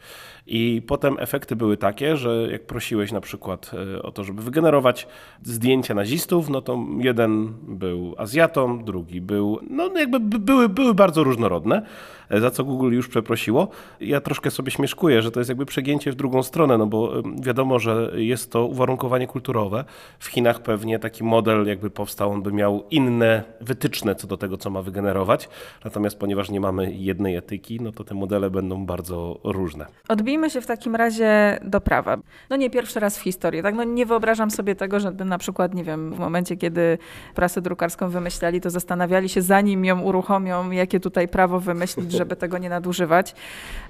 I 0.51 0.83
potem 0.87 1.17
efekty 1.19 1.57
były 1.57 1.77
takie, 1.77 2.17
że 2.17 2.49
jak 2.53 2.67
prosiłeś 2.67 3.13
na 3.13 3.21
przykład 3.21 3.71
e, 3.97 4.03
o 4.03 4.13
to, 4.13 4.25
żeby 4.25 4.43
wygenerować 4.43 5.07
zdjęcia 5.43 5.95
nazistów, 5.95 6.49
no 6.49 6.63
to 6.63 6.79
jeden 6.99 7.55
był 7.63 8.15
Azjatą, 8.19 8.85
drugi 8.85 9.21
był, 9.21 9.59
no 9.71 9.91
jakby 9.99 10.21
były, 10.21 10.69
były 10.69 10.95
bardzo 10.95 11.25
różnorodne, 11.25 11.83
e, 12.31 12.41
za 12.41 12.51
co 12.51 12.65
Google 12.65 12.93
już 12.93 13.09
przeprosiło. 13.09 13.69
Ja 14.01 14.21
troszkę 14.21 14.51
sobie 14.51 14.71
śmieszkuję, 14.71 15.23
że 15.23 15.31
to 15.31 15.41
jest 15.41 15.49
jakby 15.49 15.67
przegięcie 15.67 16.13
w 16.13 16.15
drugą 16.15 16.43
stronę, 16.43 16.79
no 16.79 16.87
bo 16.87 17.13
wiadomo, 17.41 17.79
że 17.79 18.13
jest 18.15 18.53
to 18.53 18.67
uwarunkowanie 18.67 19.27
kulturowe. 19.27 19.85
W 20.19 20.27
Chinach 20.27 20.63
pewnie 20.63 20.99
taki 20.99 21.25
model 21.25 21.67
jakby 21.67 21.91
powstał, 21.91 22.33
on 22.33 22.43
by 22.43 22.53
miał 22.53 22.85
inne 22.91 23.43
wytyczne 23.61 24.15
co 24.15 24.27
do 24.27 24.37
tego, 24.37 24.57
co 24.57 24.71
ma 24.71 24.83
wygenerować. 24.83 25.49
Natomiast 25.85 26.19
ponieważ 26.19 26.51
nie 26.51 26.61
mamy 26.61 26.93
jednej 26.93 27.37
etyki, 27.37 27.81
no 27.81 27.93
to 27.93 28.05
te 28.05 28.15
modele 28.15 28.51
będą 28.51 28.87
bardzo 28.87 29.41
różne. 29.45 29.87
Odbijmy 30.09 30.38
Cofnijmy 30.39 30.51
się 30.51 30.61
w 30.61 30.67
takim 30.67 30.97
razie 30.97 31.59
do 31.65 31.81
prawa. 31.81 32.17
No 32.51 32.57
nie 32.57 32.71
pierwszy 32.71 33.01
raz 33.01 33.19
w 33.19 33.23
historii, 33.23 33.63
tak? 33.63 33.75
No 33.75 33.85
nie 33.85 34.07
wyobrażam 34.07 34.51
sobie 34.51 34.75
tego, 34.75 35.01
żeby 35.01 35.25
na 35.25 35.39
przykład, 35.39 35.75
nie 35.75 35.85
wiem, 35.85 36.13
w 36.13 36.19
momencie, 36.19 36.57
kiedy 36.57 36.99
prasę 37.35 37.61
drukarską 37.61 38.09
wymyślali, 38.09 38.61
to 38.61 38.71
zastanawiali 38.71 39.29
się, 39.29 39.43
zanim 39.43 39.85
ją 39.85 40.01
uruchomią, 40.01 40.71
jakie 40.71 41.01
tutaj 41.01 41.29
prawo 41.29 41.61
wymyślić, 41.61 42.13
żeby 42.13 42.37
tego 42.37 42.59
nie 42.59 42.69
nadużywać. 42.69 43.35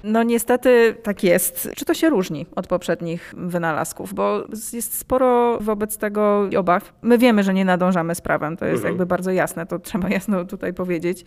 No 0.03 0.23
niestety 0.23 0.95
tak 1.03 1.23
jest. 1.23 1.69
Czy 1.75 1.85
to 1.85 1.93
się 1.93 2.09
różni 2.09 2.45
od 2.55 2.67
poprzednich 2.67 3.33
wynalazków? 3.37 4.13
Bo 4.13 4.43
jest 4.73 4.97
sporo 4.97 5.57
wobec 5.61 5.97
tego 5.97 6.49
obaw. 6.57 6.93
My 7.01 7.17
wiemy, 7.17 7.43
że 7.43 7.53
nie 7.53 7.65
nadążamy 7.65 8.15
z 8.15 8.21
prawem, 8.21 8.57
to 8.57 8.65
jest 8.65 8.75
mhm. 8.75 8.93
jakby 8.93 9.05
bardzo 9.05 9.31
jasne, 9.31 9.65
to 9.65 9.79
trzeba 9.79 10.09
jasno 10.09 10.45
tutaj 10.45 10.73
powiedzieć. 10.73 11.25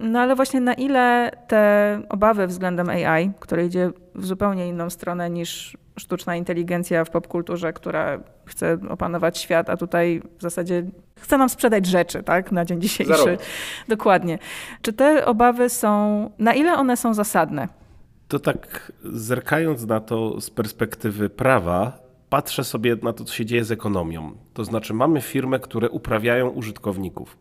No 0.00 0.20
ale 0.20 0.36
właśnie 0.36 0.60
na 0.60 0.74
ile 0.74 1.30
te 1.48 2.02
obawy 2.08 2.46
względem 2.46 2.88
AI, 2.88 3.30
które 3.40 3.66
idzie 3.66 3.90
w 4.16 4.26
zupełnie 4.26 4.68
inną 4.68 4.90
stronę 4.90 5.30
niż 5.30 5.76
sztuczna 5.98 6.36
inteligencja 6.36 7.04
w 7.04 7.10
popkulturze, 7.10 7.72
która 7.72 8.20
chce 8.44 8.78
opanować 8.88 9.38
świat, 9.38 9.70
a 9.70 9.76
tutaj 9.76 10.22
w 10.38 10.42
zasadzie 10.42 10.84
chce 11.20 11.38
nam 11.38 11.48
sprzedać 11.48 11.86
rzeczy, 11.86 12.22
tak, 12.22 12.52
na 12.52 12.64
dzień 12.64 12.80
dzisiejszy. 12.80 13.16
Zero. 13.16 13.36
Dokładnie. 13.88 14.38
Czy 14.82 14.92
te 14.92 15.26
obawy 15.26 15.68
są, 15.68 16.30
na 16.38 16.54
ile 16.54 16.74
one 16.74 16.96
są 16.96 17.14
zasadne? 17.14 17.68
To 18.28 18.38
tak 18.38 18.92
zerkając 19.04 19.86
na 19.86 20.00
to 20.00 20.40
z 20.40 20.50
perspektywy 20.50 21.30
prawa, 21.30 21.98
patrzę 22.28 22.64
sobie 22.64 22.96
na 23.02 23.12
to, 23.12 23.24
co 23.24 23.34
się 23.34 23.46
dzieje 23.46 23.64
z 23.64 23.70
ekonomią. 23.70 24.32
To 24.54 24.64
znaczy 24.64 24.94
mamy 24.94 25.20
firmy, 25.20 25.60
które 25.60 25.90
uprawiają 25.90 26.48
użytkowników 26.48 27.36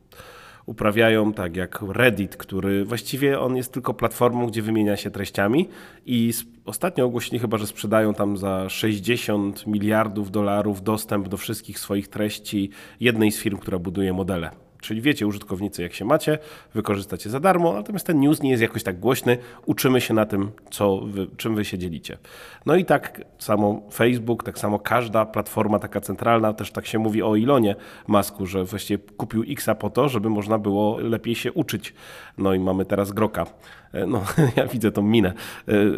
uprawiają, 0.65 1.33
tak 1.33 1.55
jak 1.55 1.81
Reddit, 1.89 2.37
który 2.37 2.85
właściwie 2.85 3.39
on 3.39 3.55
jest 3.55 3.73
tylko 3.73 3.93
platformą, 3.93 4.47
gdzie 4.47 4.61
wymienia 4.61 4.97
się 4.97 5.11
treściami 5.11 5.69
i 6.05 6.33
ostatnio 6.65 7.05
ogłosili 7.05 7.39
chyba, 7.39 7.57
że 7.57 7.67
sprzedają 7.67 8.13
tam 8.13 8.37
za 8.37 8.69
60 8.69 9.67
miliardów 9.67 10.31
dolarów 10.31 10.83
dostęp 10.83 11.27
do 11.27 11.37
wszystkich 11.37 11.79
swoich 11.79 12.07
treści 12.07 12.69
jednej 12.99 13.31
z 13.31 13.39
firm, 13.39 13.57
która 13.57 13.79
buduje 13.79 14.13
modele. 14.13 14.64
Czyli 14.85 15.01
wiecie, 15.01 15.27
użytkownicy, 15.27 15.81
jak 15.81 15.93
się 15.93 16.05
macie, 16.05 16.37
wykorzystacie 16.73 17.29
za 17.29 17.39
darmo, 17.39 17.73
natomiast 17.73 18.07
ten 18.07 18.19
news 18.19 18.41
nie 18.41 18.49
jest 18.49 18.61
jakoś 18.61 18.83
tak 18.83 18.99
głośny. 18.99 19.37
Uczymy 19.65 20.01
się 20.01 20.13
na 20.13 20.25
tym, 20.25 20.51
co 20.71 20.97
wy, 20.97 21.27
czym 21.37 21.55
wy 21.55 21.65
się 21.65 21.77
dzielicie. 21.77 22.17
No 22.65 22.75
i 22.75 22.85
tak 22.85 23.21
samo 23.37 23.81
Facebook, 23.93 24.43
tak 24.43 24.59
samo 24.59 24.79
każda 24.79 25.25
platforma 25.25 25.79
taka 25.79 26.01
centralna, 26.01 26.53
też 26.53 26.71
tak 26.71 26.85
się 26.85 26.99
mówi 26.99 27.23
o 27.23 27.35
Ilonie 27.35 27.75
Masku, 28.07 28.45
że 28.45 28.63
właściwie 28.63 29.03
kupił 29.17 29.43
Xa 29.49 29.75
po 29.75 29.89
to, 29.89 30.09
żeby 30.09 30.29
można 30.29 30.57
było 30.57 30.99
lepiej 30.99 31.35
się 31.35 31.53
uczyć. 31.53 31.93
No 32.37 32.53
i 32.53 32.59
mamy 32.59 32.85
teraz 32.85 33.11
Groka. 33.11 33.45
E, 33.95 34.07
no, 34.07 34.23
ja 34.57 34.67
widzę 34.67 34.91
tą 34.91 35.01
minę. 35.01 35.33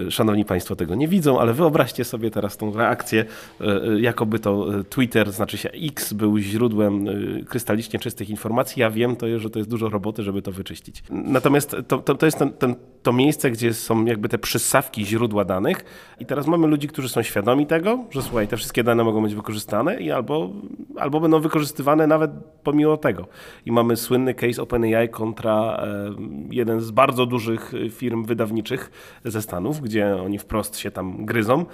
E, 0.07 0.11
szanowni 0.11 0.45
Państwo 0.45 0.75
tego 0.75 0.95
nie 0.95 1.07
widzą, 1.07 1.39
ale 1.39 1.53
wyobraźcie 1.53 2.03
sobie 2.03 2.31
teraz 2.31 2.57
tą 2.57 2.73
reakcję, 2.73 3.25
e, 3.61 3.99
jakoby 3.99 4.39
to 4.39 4.67
Twitter, 4.89 5.31
znaczy 5.31 5.57
się 5.57 5.69
X, 5.69 6.13
był 6.13 6.37
źródłem 6.37 7.05
krystalicznie 7.45 7.99
czystych 7.99 8.29
informacji. 8.29 8.79
Ja 8.79 8.89
wiem, 8.89 9.15
to, 9.15 9.39
że 9.39 9.49
to 9.49 9.59
jest 9.59 9.69
dużo 9.69 9.89
roboty, 9.89 10.23
żeby 10.23 10.41
to 10.41 10.51
wyczyścić. 10.51 11.03
Natomiast 11.09 11.75
to, 11.87 11.97
to, 11.97 12.15
to 12.15 12.25
jest 12.25 12.37
ten, 12.37 12.53
ten, 12.53 12.75
to 13.03 13.13
miejsce, 13.13 13.51
gdzie 13.51 13.73
są 13.73 14.05
jakby 14.05 14.29
te 14.29 14.37
przyssawki 14.37 15.05
źródła 15.05 15.45
danych 15.45 15.85
i 16.19 16.25
teraz 16.25 16.47
mamy 16.47 16.67
ludzi, 16.67 16.87
którzy 16.87 17.09
są 17.09 17.23
świadomi 17.23 17.67
tego, 17.67 18.05
że 18.11 18.21
słuchaj, 18.21 18.47
te 18.47 18.57
wszystkie 18.57 18.83
dane 18.83 19.03
mogą 19.03 19.23
być 19.23 19.35
wykorzystane 19.35 19.99
i 19.99 20.11
albo, 20.11 20.49
albo 20.97 21.19
będą 21.19 21.39
wykorzystywane 21.39 22.07
nawet 22.07 22.31
pomimo 22.63 22.97
tego. 22.97 23.27
I 23.65 23.71
mamy 23.71 23.95
słynny 23.95 24.33
case 24.33 24.61
OpenAI 24.61 25.09
kontra 25.09 25.83
jeden 26.51 26.81
z 26.81 26.91
bardzo 26.91 27.25
dużych 27.25 27.73
firm 27.89 28.25
wydawniczych 28.25 28.91
ze 29.25 29.41
Stanów, 29.41 29.82
gdzie 29.82 30.15
oni 30.15 30.39
wprost 30.39 30.77
się 30.77 30.91
tam 30.91 31.25
gryzą 31.25 31.65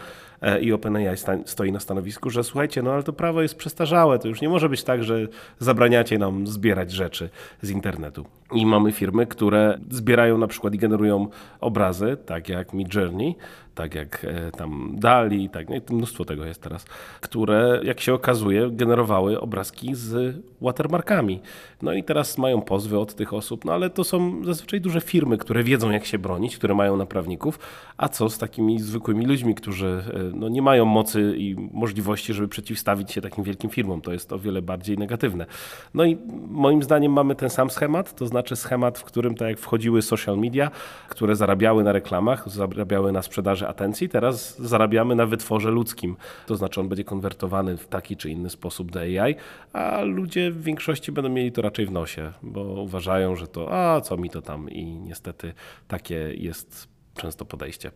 e, 0.41 0.61
i 0.61 0.73
OpenAI 0.73 1.17
stoi 1.45 1.71
na 1.71 1.79
stanowisku, 1.79 2.29
że 2.29 2.43
słuchajcie, 2.43 2.81
no 2.81 2.91
ale 2.91 3.03
to 3.03 3.13
prawo 3.13 3.41
jest 3.41 3.55
przestarzałe, 3.55 4.19
to 4.19 4.27
już 4.27 4.41
nie 4.41 4.49
może 4.49 4.69
być 4.69 4.83
tak, 4.83 5.03
że 5.03 5.27
zabraniacie 5.59 6.17
nam 6.17 6.47
zbierać 6.47 6.91
rzeczy 6.91 7.29
z 7.61 7.69
internetu. 7.69 8.25
I 8.53 8.65
mamy 8.65 8.91
firmy, 8.91 9.27
które 9.27 9.79
zbierają 9.89 10.37
na 10.37 10.47
przykład 10.47 10.73
i 10.73 10.77
generują 10.77 11.27
obrazy, 11.59 12.17
tak 12.25 12.49
jak 12.49 12.73
Midjourney, 12.73 13.35
tak 13.75 13.95
jak 13.95 14.25
e, 14.25 14.51
tam 14.51 14.95
Dali, 14.95 15.49
tak, 15.49 15.69
no 15.69 15.75
mnóstwo 15.89 16.25
tego 16.25 16.45
jest 16.45 16.61
teraz, 16.61 16.85
które, 17.21 17.79
jak 17.83 17.99
się 17.99 18.13
okazuje, 18.13 18.69
generowały 18.71 19.41
obrazki 19.41 19.95
z 19.95 20.35
watermarkami. 20.61 21.39
No 21.81 21.93
i 21.93 22.03
teraz 22.03 22.37
mają 22.37 22.61
pozwy 22.61 22.99
od 22.99 23.15
tych 23.15 23.33
osób, 23.33 23.65
no 23.65 23.73
ale 23.73 23.89
to 23.89 24.03
są 24.03 24.45
zazwyczaj 24.45 24.81
duże 24.81 25.01
firmy, 25.01 25.37
które 25.37 25.63
wiedzą, 25.63 25.91
jak 25.91 26.05
się 26.05 26.19
bronić, 26.19 26.57
które 26.57 26.75
mają 26.75 26.97
naprawników, 26.97 27.59
a 27.97 28.09
co 28.09 28.29
z 28.29 28.37
takimi 28.37 28.79
zwykłymi 28.79 29.25
ludźmi, 29.25 29.55
którzy 29.55 30.03
no, 30.33 30.49
nie 30.49 30.61
mają 30.61 30.85
mocy 30.85 31.33
i 31.37 31.55
możliwości, 31.71 32.33
żeby 32.33 32.47
przeciwstawić 32.47 33.11
się 33.11 33.21
takim 33.21 33.43
wielkim 33.43 33.69
firmom. 33.69 34.01
To 34.01 34.13
jest 34.13 34.33
o 34.33 34.39
wiele 34.39 34.61
bardziej 34.61 34.97
negatywne. 34.97 35.45
No 35.93 36.05
i 36.05 36.17
moim 36.49 36.83
zdaniem 36.83 37.11
mamy 37.11 37.35
ten 37.35 37.49
sam 37.49 37.69
schemat, 37.69 38.15
to 38.15 38.27
znaczy 38.27 38.42
schemat, 38.51 38.99
w 38.99 39.03
którym 39.03 39.35
tak 39.35 39.47
jak 39.47 39.59
wchodziły 39.59 40.01
social 40.01 40.37
media, 40.37 40.71
które 41.09 41.35
zarabiały 41.35 41.83
na 41.83 41.91
reklamach, 41.91 42.49
zarabiały 42.49 43.11
na 43.11 43.21
sprzedaży 43.21 43.67
atencji, 43.67 44.09
teraz 44.09 44.59
zarabiamy 44.59 45.15
na 45.15 45.25
wytworze 45.25 45.71
ludzkim. 45.71 46.15
To 46.45 46.55
znaczy 46.55 46.81
on 46.81 46.89
będzie 46.89 47.03
konwertowany 47.03 47.77
w 47.77 47.87
taki 47.87 48.17
czy 48.17 48.29
inny 48.29 48.49
sposób 48.49 48.91
do 48.91 48.99
AI, 48.99 49.35
a 49.73 50.01
ludzie 50.01 50.51
w 50.51 50.63
większości 50.63 51.11
będą 51.11 51.29
mieli 51.29 51.51
to 51.51 51.61
raczej 51.61 51.85
w 51.85 51.91
nosie, 51.91 52.31
bo 52.43 52.61
uważają, 52.61 53.35
że 53.35 53.47
to 53.47 53.73
a 53.73 54.01
co 54.01 54.17
mi 54.17 54.29
to 54.29 54.41
tam 54.41 54.69
i 54.69 54.85
niestety 54.85 55.53
takie 55.87 56.33
jest 56.33 56.92
często 57.15 57.45
podejście. 57.45 57.91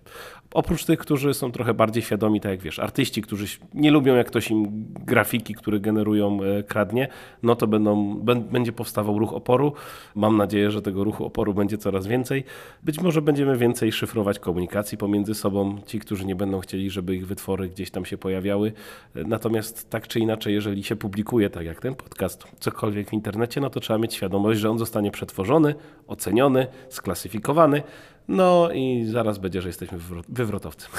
Oprócz 0.53 0.85
tych, 0.85 0.99
którzy 0.99 1.33
są 1.33 1.51
trochę 1.51 1.73
bardziej 1.73 2.03
świadomi, 2.03 2.41
tak 2.41 2.51
jak 2.51 2.61
wiesz, 2.61 2.79
artyści, 2.79 3.21
którzy 3.21 3.45
nie 3.73 3.91
lubią, 3.91 4.15
jak 4.15 4.27
ktoś 4.27 4.51
im 4.51 4.85
grafiki, 5.05 5.53
które 5.53 5.79
generują, 5.79 6.39
e, 6.43 6.63
kradnie, 6.63 7.07
no 7.43 7.55
to 7.55 7.67
będą, 7.67 8.17
będzie 8.51 8.71
powstawał 8.71 9.19
ruch 9.19 9.33
oporu. 9.33 9.73
Mam 10.15 10.37
nadzieję, 10.37 10.71
że 10.71 10.81
tego 10.81 11.03
ruchu 11.03 11.25
oporu 11.25 11.53
będzie 11.53 11.77
coraz 11.77 12.07
więcej. 12.07 12.43
Być 12.83 13.01
może 13.01 13.21
będziemy 13.21 13.57
więcej 13.57 13.91
szyfrować 13.91 14.39
komunikacji 14.39 14.97
pomiędzy 14.97 15.33
sobą, 15.33 15.81
ci, 15.85 15.99
którzy 15.99 16.25
nie 16.25 16.35
będą 16.35 16.59
chcieli, 16.59 16.89
żeby 16.89 17.15
ich 17.15 17.27
wytwory 17.27 17.69
gdzieś 17.69 17.91
tam 17.91 18.05
się 18.05 18.17
pojawiały. 18.17 18.73
Natomiast 19.15 19.89
tak 19.89 20.07
czy 20.07 20.19
inaczej, 20.19 20.53
jeżeli 20.53 20.83
się 20.83 20.95
publikuje, 20.95 21.49
tak 21.49 21.65
jak 21.65 21.81
ten 21.81 21.95
podcast, 21.95 22.43
cokolwiek 22.59 23.09
w 23.09 23.13
internecie, 23.13 23.61
no 23.61 23.69
to 23.69 23.79
trzeba 23.79 23.99
mieć 23.99 24.13
świadomość, 24.13 24.59
że 24.59 24.69
on 24.69 24.79
zostanie 24.79 25.11
przetworzony, 25.11 25.75
oceniony, 26.07 26.67
sklasyfikowany, 26.89 27.83
no 28.27 28.69
i 28.73 29.05
zaraz 29.05 29.37
będzie, 29.37 29.61
że 29.61 29.69
jesteśmy 29.69 29.97
wywrotowcy. 30.29 30.87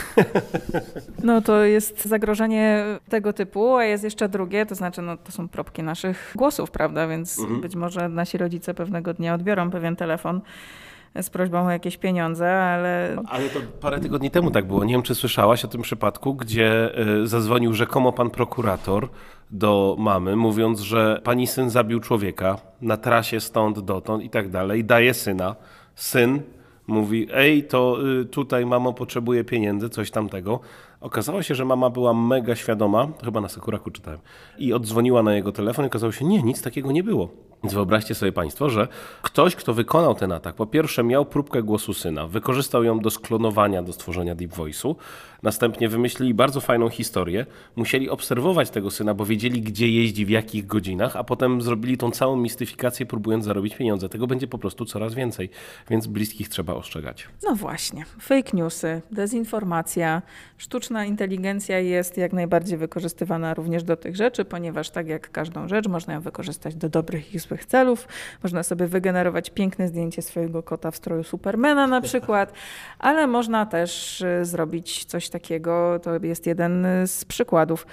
No 1.23 1.40
to 1.40 1.64
jest 1.64 2.04
zagrożenie 2.04 2.85
tego 3.08 3.32
typu, 3.32 3.76
a 3.76 3.85
jest 3.85 4.04
jeszcze 4.04 4.28
drugie, 4.28 4.66
to 4.66 4.75
znaczy 4.75 5.02
no, 5.02 5.16
to 5.16 5.32
są 5.32 5.49
propki 5.49 5.82
naszych 5.82 6.32
głosów, 6.37 6.70
prawda? 6.70 7.08
Więc 7.08 7.38
mhm. 7.38 7.61
być 7.61 7.76
może 7.76 8.08
nasi 8.08 8.38
rodzice 8.38 8.75
pewnego 8.75 9.14
dnia 9.14 9.35
odbiorą 9.35 9.70
pewien 9.70 9.97
telefon 9.97 10.40
z 11.23 11.30
prośbą 11.30 11.66
o 11.66 11.70
jakieś 11.70 11.97
pieniądze, 11.97 12.62
ale... 12.62 13.16
Ale 13.28 13.49
to 13.49 13.61
parę 13.80 14.00
tygodni 14.00 14.30
temu 14.30 14.50
tak 14.50 14.66
było. 14.66 14.85
Nie 14.85 14.92
wiem, 14.92 15.02
czy 15.02 15.14
słyszałaś 15.14 15.64
o 15.64 15.68
tym 15.68 15.82
przypadku, 15.82 16.35
gdzie 16.35 16.94
e, 16.94 17.26
zadzwonił 17.26 17.75
rzekomo 17.75 18.12
pan 18.12 18.30
prokurator 18.30 19.08
do 19.50 19.97
mamy, 19.99 20.37
mówiąc, 20.37 20.80
że 20.80 21.20
pani 21.25 21.47
syn 21.47 21.70
zabił 21.70 22.00
człowieka 22.00 22.58
na 22.82 22.97
trasie 22.97 23.40
stąd 23.40 23.80
dotąd 23.80 24.23
i 24.23 24.30
tak 24.30 24.50
dalej, 24.50 24.85
daje 24.85 25.14
syna. 25.14 25.56
Syn 25.94 26.42
mówi, 26.88 27.28
ej, 27.33 27.64
to 27.64 27.99
y, 28.21 28.25
tutaj 28.25 28.66
mamo 28.66 28.92
potrzebuje 28.92 29.45
pieniędzy, 29.45 29.88
coś 29.88 30.11
tamtego. 30.11 30.61
Okazało 31.00 31.42
się, 31.42 31.54
że 31.54 31.64
mama 31.64 31.90
była 31.90 32.14
mega 32.14 32.57
świadoma, 32.57 33.09
chyba 33.25 33.40
na 33.40 33.49
Sekuraku 33.49 33.90
czytałem, 33.90 34.21
i 34.59 34.73
odzwoniła 34.73 35.23
na 35.23 35.35
jego 35.35 35.52
telefon 35.52 35.85
i 35.85 35.88
okazało 35.88 36.12
się, 36.12 36.25
nie, 36.25 36.42
nic 36.42 36.62
takiego 36.62 36.92
nie 36.92 37.02
było. 37.02 37.28
Więc 37.62 37.75
wyobraźcie 37.75 38.14
sobie 38.14 38.33
Państwo, 38.33 38.71
że 38.71 38.88
ktoś, 39.23 39.57
kto 39.57 39.75
wykonał 39.75 40.14
ten 40.14 40.33
atak, 40.33 40.54
po 40.54 40.66
pierwsze 40.66 41.04
miał 41.04 41.26
próbkę 41.26 41.62
głosu 41.62 41.95
syna, 41.95 42.26
wykorzystał 42.26 42.85
ją 42.85 42.99
do 42.99 43.11
sklonowania, 43.11 43.83
do 43.83 43.92
stworzenia 43.92 44.35
Deep 44.35 44.52
Voice'u, 44.52 44.95
następnie 45.42 45.88
wymyślili 45.88 46.35
bardzo 46.35 46.61
fajną 46.61 46.88
historię, 46.88 47.47
musieli 47.76 48.11
obserwować 48.11 48.71
tego 48.71 48.90
syna, 48.90 49.14
bo 49.14 49.25
wiedzieli, 49.25 49.62
gdzie 49.62 49.88
jeździ, 49.88 50.26
w 50.26 50.30
jakich 50.30 50.66
godzinach, 50.66 51.16
a 51.16 51.25
potem 51.25 51.62
zrobili 51.62 51.99
tą 51.99 52.11
całą 52.11 52.37
mistyfikację, 52.37 53.07
próbując 53.07 53.45
zarobić 53.45 53.76
pieniądze. 53.76 54.09
Tego 54.09 54.26
będzie 54.26 54.47
po 54.47 54.59
prostu 54.59 54.85
coraz 54.85 55.14
więcej, 55.14 55.50
więc 55.90 56.07
bliskich 56.07 56.49
trzeba 56.49 56.75
ostrzegać. 56.75 57.28
No 57.42 57.54
właśnie, 57.54 58.04
fake 58.21 58.50
newsy, 58.52 59.02
dezinformacja, 59.11 60.23
sztuczna 60.57 61.04
inteligencja 61.04 61.78
jest 61.78 62.16
jak 62.16 62.33
najbardziej 62.33 62.78
wykorzystywana 62.78 63.54
również 63.54 63.83
do 63.83 63.97
tych 63.97 64.16
rzeczy, 64.16 64.45
ponieważ 64.45 64.90
tak 64.90 65.09
jak 65.09 65.30
każdą 65.30 65.68
rzecz, 65.68 65.88
można 65.88 66.14
ją 66.14 66.21
wykorzystać 66.21 66.75
do 66.75 66.88
dobrych 66.88 67.35
i 67.35 67.38
złych 67.38 67.64
celów. 67.64 68.09
Można 68.42 68.62
sobie 68.62 68.87
wygenerować 68.87 69.50
piękne 69.50 69.88
zdjęcie 69.88 70.23
swojego 70.23 70.62
kota 70.62 70.90
w 70.90 70.97
stroju 70.97 71.25
Supermana 71.25 71.87
na 71.87 72.00
przykład, 72.00 72.52
ale 72.99 73.26
można 73.26 73.66
też 73.66 74.21
y, 74.21 74.45
zrobić 74.45 75.04
coś 75.04 75.27
takiego, 75.30 76.00
to 76.02 76.11
jest 76.23 76.47
jeden 76.47 76.87
z 77.06 77.25
przykładów 77.25 77.87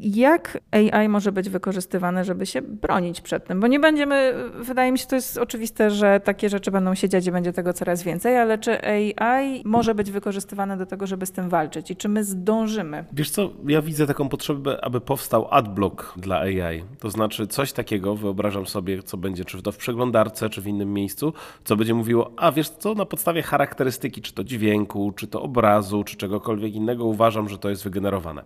jak 0.00 0.58
AI 0.70 1.08
może 1.08 1.32
być 1.32 1.48
wykorzystywane, 1.48 2.24
żeby 2.24 2.46
się 2.46 2.62
bronić 2.62 3.20
przed 3.20 3.46
tym? 3.46 3.60
Bo 3.60 3.66
nie 3.66 3.80
będziemy, 3.80 4.34
wydaje 4.54 4.92
mi 4.92 4.98
się, 4.98 5.06
to 5.06 5.16
jest 5.16 5.38
oczywiste, 5.38 5.90
że 5.90 6.20
takie 6.20 6.48
rzeczy 6.48 6.70
będą 6.70 6.94
się 6.94 7.08
dziać 7.08 7.26
i 7.26 7.32
będzie 7.32 7.52
tego 7.52 7.72
coraz 7.72 8.02
więcej, 8.02 8.36
ale 8.36 8.58
czy 8.58 8.84
AI 8.84 9.62
może 9.64 9.94
być 9.94 10.10
wykorzystywane 10.10 10.76
do 10.76 10.86
tego, 10.86 11.06
żeby 11.06 11.26
z 11.26 11.32
tym 11.32 11.48
walczyć 11.48 11.90
i 11.90 11.96
czy 11.96 12.08
my 12.08 12.24
zdążymy? 12.24 13.04
Wiesz 13.12 13.30
co, 13.30 13.50
ja 13.66 13.82
widzę 13.82 14.06
taką 14.06 14.28
potrzebę, 14.28 14.84
aby 14.84 15.00
powstał 15.00 15.48
adblock 15.50 16.18
dla 16.18 16.38
AI. 16.38 16.84
To 16.98 17.10
znaczy 17.10 17.46
coś 17.46 17.72
takiego, 17.72 18.16
wyobrażam 18.16 18.66
sobie, 18.66 19.02
co 19.02 19.16
będzie, 19.16 19.44
czy 19.44 19.62
to 19.62 19.72
w 19.72 19.76
przeglądarce, 19.76 20.50
czy 20.50 20.62
w 20.62 20.66
innym 20.66 20.92
miejscu, 20.92 21.32
co 21.64 21.76
będzie 21.76 21.94
mówiło, 21.94 22.30
a 22.36 22.52
wiesz 22.52 22.68
co, 22.68 22.94
na 22.94 23.04
podstawie 23.04 23.42
charakterystyki, 23.42 24.22
czy 24.22 24.32
to 24.32 24.44
dźwięku, 24.44 25.12
czy 25.16 25.26
to 25.26 25.42
obrazu, 25.42 26.04
czy 26.04 26.16
czegokolwiek 26.16 26.74
innego, 26.74 27.04
uważam, 27.04 27.48
że 27.48 27.58
to 27.58 27.70
jest 27.70 27.84
wygenerowane. 27.84 28.44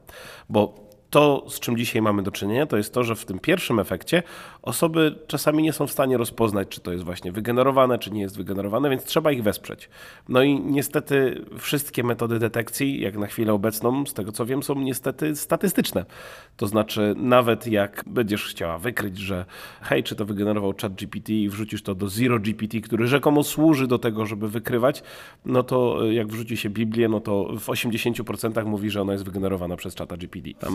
Bo 0.49 0.92
to, 1.13 1.45
z 1.49 1.61
czym 1.61 1.77
dzisiaj 1.77 2.03
mamy 2.03 2.23
do 2.23 2.31
czynienia, 2.31 2.67
to 2.67 2.77
jest 2.77 2.95
to, 2.95 3.05
że 3.05 3.15
w 3.17 3.25
tym 3.25 3.39
pierwszym 3.39 3.79
efekcie 3.79 4.23
osoby 4.63 5.19
czasami 5.27 5.63
nie 5.63 5.73
są 5.73 5.87
w 5.87 5.91
stanie 5.91 6.17
rozpoznać, 6.17 6.69
czy 6.69 6.81
to 6.81 6.93
jest 6.93 7.05
właśnie 7.05 7.33
wygenerowane, 7.33 7.99
czy 7.99 8.11
nie 8.11 8.21
jest 8.21 8.37
wygenerowane, 8.37 8.91
więc 8.91 9.05
trzeba 9.05 9.33
ich 9.33 9.43
wesprzeć. 9.43 9.89
No 10.29 10.43
i 10.43 10.61
niestety 10.61 11.45
wszystkie 11.59 12.03
metody 12.03 12.39
detekcji, 12.39 13.01
jak 13.01 13.17
na 13.17 13.27
chwilę 13.27 13.53
obecną, 13.53 14.07
z 14.07 14.15
tego 14.15 14.33
co 14.33 14.47
wiem, 14.47 14.63
są 14.63 14.75
niestety 14.75 15.37
statystyczne. 15.37 16.05
To 16.57 16.67
znaczy, 16.67 17.15
nawet 17.17 17.67
jak 17.67 18.05
będziesz 18.07 18.45
chciała 18.45 18.79
wykryć, 18.79 19.19
że 19.19 19.45
hej, 19.83 20.03
czy 20.03 20.17
to 20.17 20.25
wygenerował 20.25 20.75
chat 20.83 20.95
GPT 20.95 21.33
i 21.33 21.49
wrzucisz 21.49 21.83
to 21.83 21.95
do 21.95 22.09
Zero 22.09 22.39
GPT, 22.39 22.81
który 22.81 23.07
rzekomo 23.07 23.45
służy 23.45 23.87
do 23.87 23.99
tego, 23.99 24.27
żeby 24.27 24.49
wykrywać, 24.49 25.03
no 25.45 25.63
to 25.63 26.07
jak 26.11 26.29
wrzuci 26.29 26.57
się 26.57 26.71
Biblię, 26.71 27.09
no 27.09 27.21
to 27.21 27.45
w 27.59 27.67
80% 27.67 28.65
mówi, 28.65 28.91
że 28.91 29.03
ona 29.03 29.13
jest 29.13 29.25
wygenerowana 29.25 29.77
przez 29.77 29.97
chata 29.97 30.17
GPT. 30.17 30.51
Tam 30.59 30.75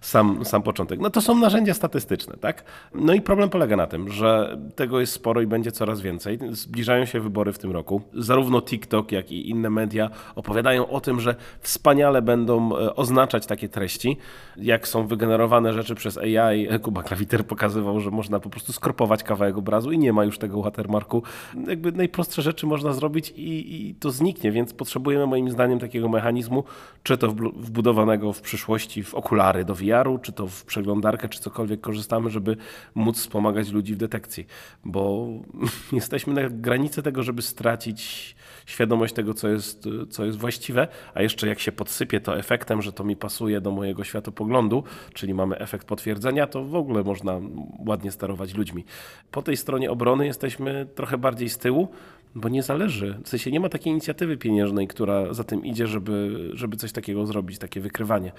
sam, 0.00 0.44
sam 0.44 0.62
początek. 0.62 1.00
No 1.00 1.10
to 1.10 1.20
są 1.20 1.38
narzędzia 1.38 1.74
statystyczne, 1.74 2.36
tak? 2.40 2.64
No 2.94 3.14
i 3.14 3.20
problem 3.20 3.50
polega 3.50 3.76
na 3.76 3.86
tym, 3.86 4.08
że 4.08 4.58
tego 4.74 5.00
jest 5.00 5.12
sporo 5.12 5.40
i 5.40 5.46
będzie 5.46 5.72
coraz 5.72 6.00
więcej. 6.00 6.38
Zbliżają 6.50 7.04
się 7.04 7.20
wybory 7.20 7.52
w 7.52 7.58
tym 7.58 7.70
roku. 7.70 8.02
Zarówno 8.14 8.62
TikTok, 8.62 9.12
jak 9.12 9.32
i 9.32 9.50
inne 9.50 9.70
media 9.70 10.10
opowiadają 10.34 10.88
o 10.88 11.00
tym, 11.00 11.20
że 11.20 11.34
wspaniale 11.60 12.22
będą 12.22 12.76
e, 12.76 12.96
oznaczać 12.96 13.46
takie 13.46 13.68
treści, 13.68 14.16
jak 14.56 14.88
są 14.88 15.06
wygenerowane 15.06 15.72
rzeczy 15.72 15.94
przez 15.94 16.18
AI. 16.18 16.68
Kuba 16.82 17.02
Klawiter 17.02 17.46
pokazywał, 17.46 18.00
że 18.00 18.10
można 18.10 18.40
po 18.40 18.50
prostu 18.50 18.72
skropować 18.72 19.22
kawałek 19.22 19.58
obrazu 19.58 19.92
i 19.92 19.98
nie 19.98 20.12
ma 20.12 20.24
już 20.24 20.38
tego 20.38 20.62
watermarku. 20.62 21.22
Jakby 21.66 21.92
najprostsze 21.92 22.42
rzeczy 22.42 22.66
można 22.66 22.92
zrobić 22.92 23.30
i, 23.30 23.88
i 23.88 23.94
to 23.94 24.10
zniknie, 24.10 24.52
więc 24.52 24.72
potrzebujemy 24.72 25.26
moim 25.26 25.50
zdaniem 25.50 25.78
takiego 25.78 26.08
mechanizmu, 26.08 26.64
czy 27.02 27.18
to 27.18 27.28
wbudowanego 27.56 28.32
w 28.32 28.40
przyszłości 28.40 29.02
w 29.02 29.14
okulary 29.14 29.64
do 29.64 29.74
VR, 29.74 29.89
VR-u, 29.90 30.18
czy 30.18 30.32
to 30.32 30.46
w 30.46 30.64
przeglądarkę, 30.64 31.28
czy 31.28 31.40
cokolwiek 31.40 31.80
korzystamy, 31.80 32.30
żeby 32.30 32.56
móc 32.94 33.18
wspomagać 33.18 33.70
ludzi 33.70 33.94
w 33.94 33.98
detekcji, 33.98 34.46
bo 34.84 35.28
jesteśmy 35.92 36.34
na 36.34 36.48
granicy 36.48 37.02
tego, 37.02 37.22
żeby 37.22 37.42
stracić 37.42 38.36
świadomość 38.66 39.14
tego, 39.14 39.34
co 39.34 39.48
jest, 39.48 39.88
co 40.10 40.24
jest 40.24 40.38
właściwe, 40.38 40.88
a 41.14 41.22
jeszcze 41.22 41.48
jak 41.48 41.60
się 41.60 41.72
podsypie 41.72 42.20
to 42.20 42.38
efektem, 42.38 42.82
że 42.82 42.92
to 42.92 43.04
mi 43.04 43.16
pasuje 43.16 43.60
do 43.60 43.70
mojego 43.70 44.04
światopoglądu, 44.04 44.84
czyli 45.14 45.34
mamy 45.34 45.58
efekt 45.58 45.86
potwierdzenia, 45.86 46.46
to 46.46 46.64
w 46.64 46.74
ogóle 46.74 47.02
można 47.02 47.40
ładnie 47.86 48.10
sterować 48.10 48.54
ludźmi. 48.54 48.84
Po 49.30 49.42
tej 49.42 49.56
stronie 49.56 49.90
obrony 49.90 50.26
jesteśmy 50.26 50.86
trochę 50.94 51.18
bardziej 51.18 51.48
z 51.48 51.58
tyłu, 51.58 51.88
bo 52.34 52.48
nie 52.48 52.62
zależy. 52.62 53.18
W 53.24 53.28
sensie 53.28 53.50
nie 53.50 53.60
ma 53.60 53.68
takiej 53.68 53.90
inicjatywy 53.92 54.36
pieniężnej, 54.36 54.88
która 54.88 55.34
za 55.34 55.44
tym 55.44 55.64
idzie, 55.64 55.86
żeby, 55.86 56.50
żeby 56.52 56.76
coś 56.76 56.92
takiego 56.92 57.26
zrobić, 57.26 57.58
takie 57.58 57.80
wykrywanie. 57.80 58.32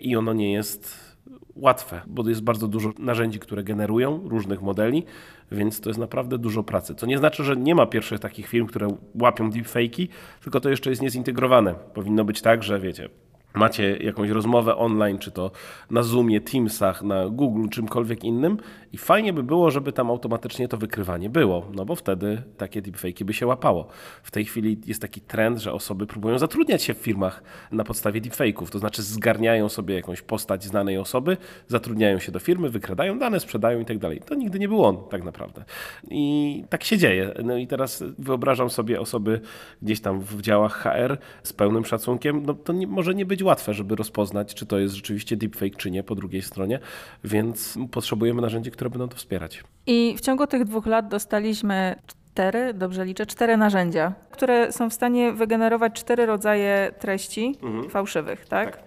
I 0.00 0.16
ono 0.16 0.32
nie 0.32 0.52
jest 0.52 1.10
łatwe, 1.56 2.00
bo 2.06 2.28
jest 2.28 2.42
bardzo 2.42 2.68
dużo 2.68 2.92
narzędzi, 2.98 3.38
które 3.38 3.64
generują 3.64 4.28
różnych 4.28 4.62
modeli, 4.62 5.04
więc 5.52 5.80
to 5.80 5.90
jest 5.90 6.00
naprawdę 6.00 6.38
dużo 6.38 6.62
pracy. 6.62 6.94
Co 6.94 7.06
nie 7.06 7.18
znaczy, 7.18 7.44
że 7.44 7.56
nie 7.56 7.74
ma 7.74 7.86
pierwszych 7.86 8.20
takich 8.20 8.48
firm, 8.48 8.66
które 8.66 8.88
łapią 9.20 9.50
deepfake'i, 9.50 10.08
tylko 10.42 10.60
to 10.60 10.70
jeszcze 10.70 10.90
jest 10.90 11.02
niezintegrowane. 11.02 11.74
Powinno 11.74 12.24
być 12.24 12.42
tak, 12.42 12.62
że 12.62 12.80
wiecie, 12.80 13.08
macie 13.54 13.96
jakąś 13.96 14.30
rozmowę 14.30 14.76
online, 14.76 15.18
czy 15.18 15.30
to 15.30 15.50
na 15.90 16.02
Zoomie, 16.02 16.40
Teamsach, 16.40 17.02
na 17.02 17.28
Google, 17.28 17.68
czymkolwiek 17.68 18.24
innym 18.24 18.56
i 18.92 18.98
fajnie 18.98 19.32
by 19.32 19.42
było, 19.42 19.70
żeby 19.70 19.92
tam 19.92 20.10
automatycznie 20.10 20.68
to 20.68 20.76
wykrywanie 20.76 21.30
było, 21.30 21.66
no 21.74 21.84
bo 21.84 21.96
wtedy 21.96 22.42
takie 22.56 22.82
deepfake'i 22.82 23.24
by 23.24 23.32
się 23.32 23.46
łapało. 23.46 23.86
W 24.22 24.30
tej 24.30 24.44
chwili 24.44 24.80
jest 24.86 25.02
taki 25.02 25.20
trend, 25.20 25.58
że 25.58 25.72
osoby 25.72 26.06
próbują 26.06 26.38
zatrudniać 26.38 26.82
się 26.82 26.94
w 26.94 26.98
firmach 26.98 27.42
na 27.72 27.84
podstawie 27.84 28.20
deepfake'ów, 28.20 28.68
to 28.70 28.78
znaczy 28.78 29.02
zgarniają 29.02 29.68
sobie 29.68 29.94
jakąś 29.94 30.22
postać 30.22 30.64
znanej 30.64 30.98
osoby, 30.98 31.36
zatrudniają 31.68 32.18
się 32.18 32.32
do 32.32 32.38
firmy, 32.38 32.70
wykradają 32.70 33.18
dane, 33.18 33.40
sprzedają 33.40 33.80
i 33.80 33.84
tak 33.84 33.98
dalej. 33.98 34.20
To 34.26 34.34
nigdy 34.34 34.58
nie 34.58 34.68
był 34.68 34.84
on 34.84 34.96
tak 35.10 35.24
naprawdę. 35.24 35.64
I 36.10 36.64
tak 36.68 36.84
się 36.84 36.98
dzieje. 36.98 37.34
No 37.44 37.56
i 37.56 37.66
teraz 37.66 38.04
wyobrażam 38.18 38.70
sobie 38.70 39.00
osoby 39.00 39.40
gdzieś 39.82 40.00
tam 40.00 40.20
w 40.20 40.40
działach 40.42 40.72
HR 40.82 41.18
z 41.42 41.52
pełnym 41.52 41.84
szacunkiem, 41.84 42.42
no 42.46 42.54
to 42.54 42.72
nie, 42.72 42.86
może 42.86 43.14
nie 43.14 43.26
być 43.26 43.39
łatwe, 43.44 43.74
żeby 43.74 43.96
rozpoznać, 43.96 44.54
czy 44.54 44.66
to 44.66 44.78
jest 44.78 44.94
rzeczywiście 44.94 45.36
deepfake, 45.36 45.76
czy 45.76 45.90
nie 45.90 46.02
po 46.02 46.14
drugiej 46.14 46.42
stronie, 46.42 46.78
więc 47.24 47.78
potrzebujemy 47.90 48.42
narzędzi, 48.42 48.70
które 48.70 48.90
będą 48.90 49.08
to 49.08 49.16
wspierać. 49.16 49.64
I 49.86 50.14
w 50.18 50.20
ciągu 50.20 50.46
tych 50.46 50.64
dwóch 50.64 50.86
lat 50.86 51.08
dostaliśmy 51.08 51.96
cztery, 52.06 52.74
dobrze 52.74 53.04
liczę, 53.04 53.26
cztery 53.26 53.56
narzędzia, 53.56 54.12
które 54.30 54.72
są 54.72 54.90
w 54.90 54.94
stanie 54.94 55.32
wygenerować 55.32 55.92
cztery 55.92 56.26
rodzaje 56.26 56.92
treści 56.98 57.58
Mhm. 57.62 57.90
fałszywych, 57.90 58.46
tak? 58.46 58.78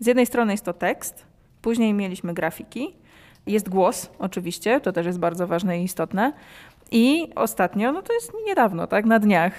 Z 0.00 0.06
jednej 0.06 0.26
strony 0.26 0.52
jest 0.52 0.64
to 0.64 0.72
tekst, 0.72 1.26
później 1.62 1.94
mieliśmy 1.94 2.34
grafiki, 2.34 2.94
jest 3.46 3.68
głos 3.68 4.10
oczywiście, 4.18 4.80
to 4.80 4.92
też 4.92 5.06
jest 5.06 5.18
bardzo 5.18 5.46
ważne 5.46 5.80
i 5.80 5.84
istotne. 5.84 6.32
I 6.92 7.28
ostatnio, 7.34 7.92
no 7.92 8.02
to 8.02 8.12
jest 8.12 8.32
niedawno, 8.46 8.86
tak, 8.86 9.04
na 9.04 9.18
dniach, 9.18 9.52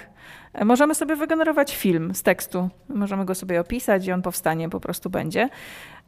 możemy 0.66 0.96
sobie 0.96 1.16
wygenerować 1.16 1.76
film 1.76 2.16
z 2.16 2.24
tekstu. 2.24 2.70
Możemy 2.90 3.26
go 3.26 3.36
sobie 3.36 3.62
opisać 3.62 4.08
i 4.08 4.12
on 4.12 4.22
powstanie, 4.22 4.70
po 4.70 4.80
prostu 4.80 5.10
będzie. 5.10 5.50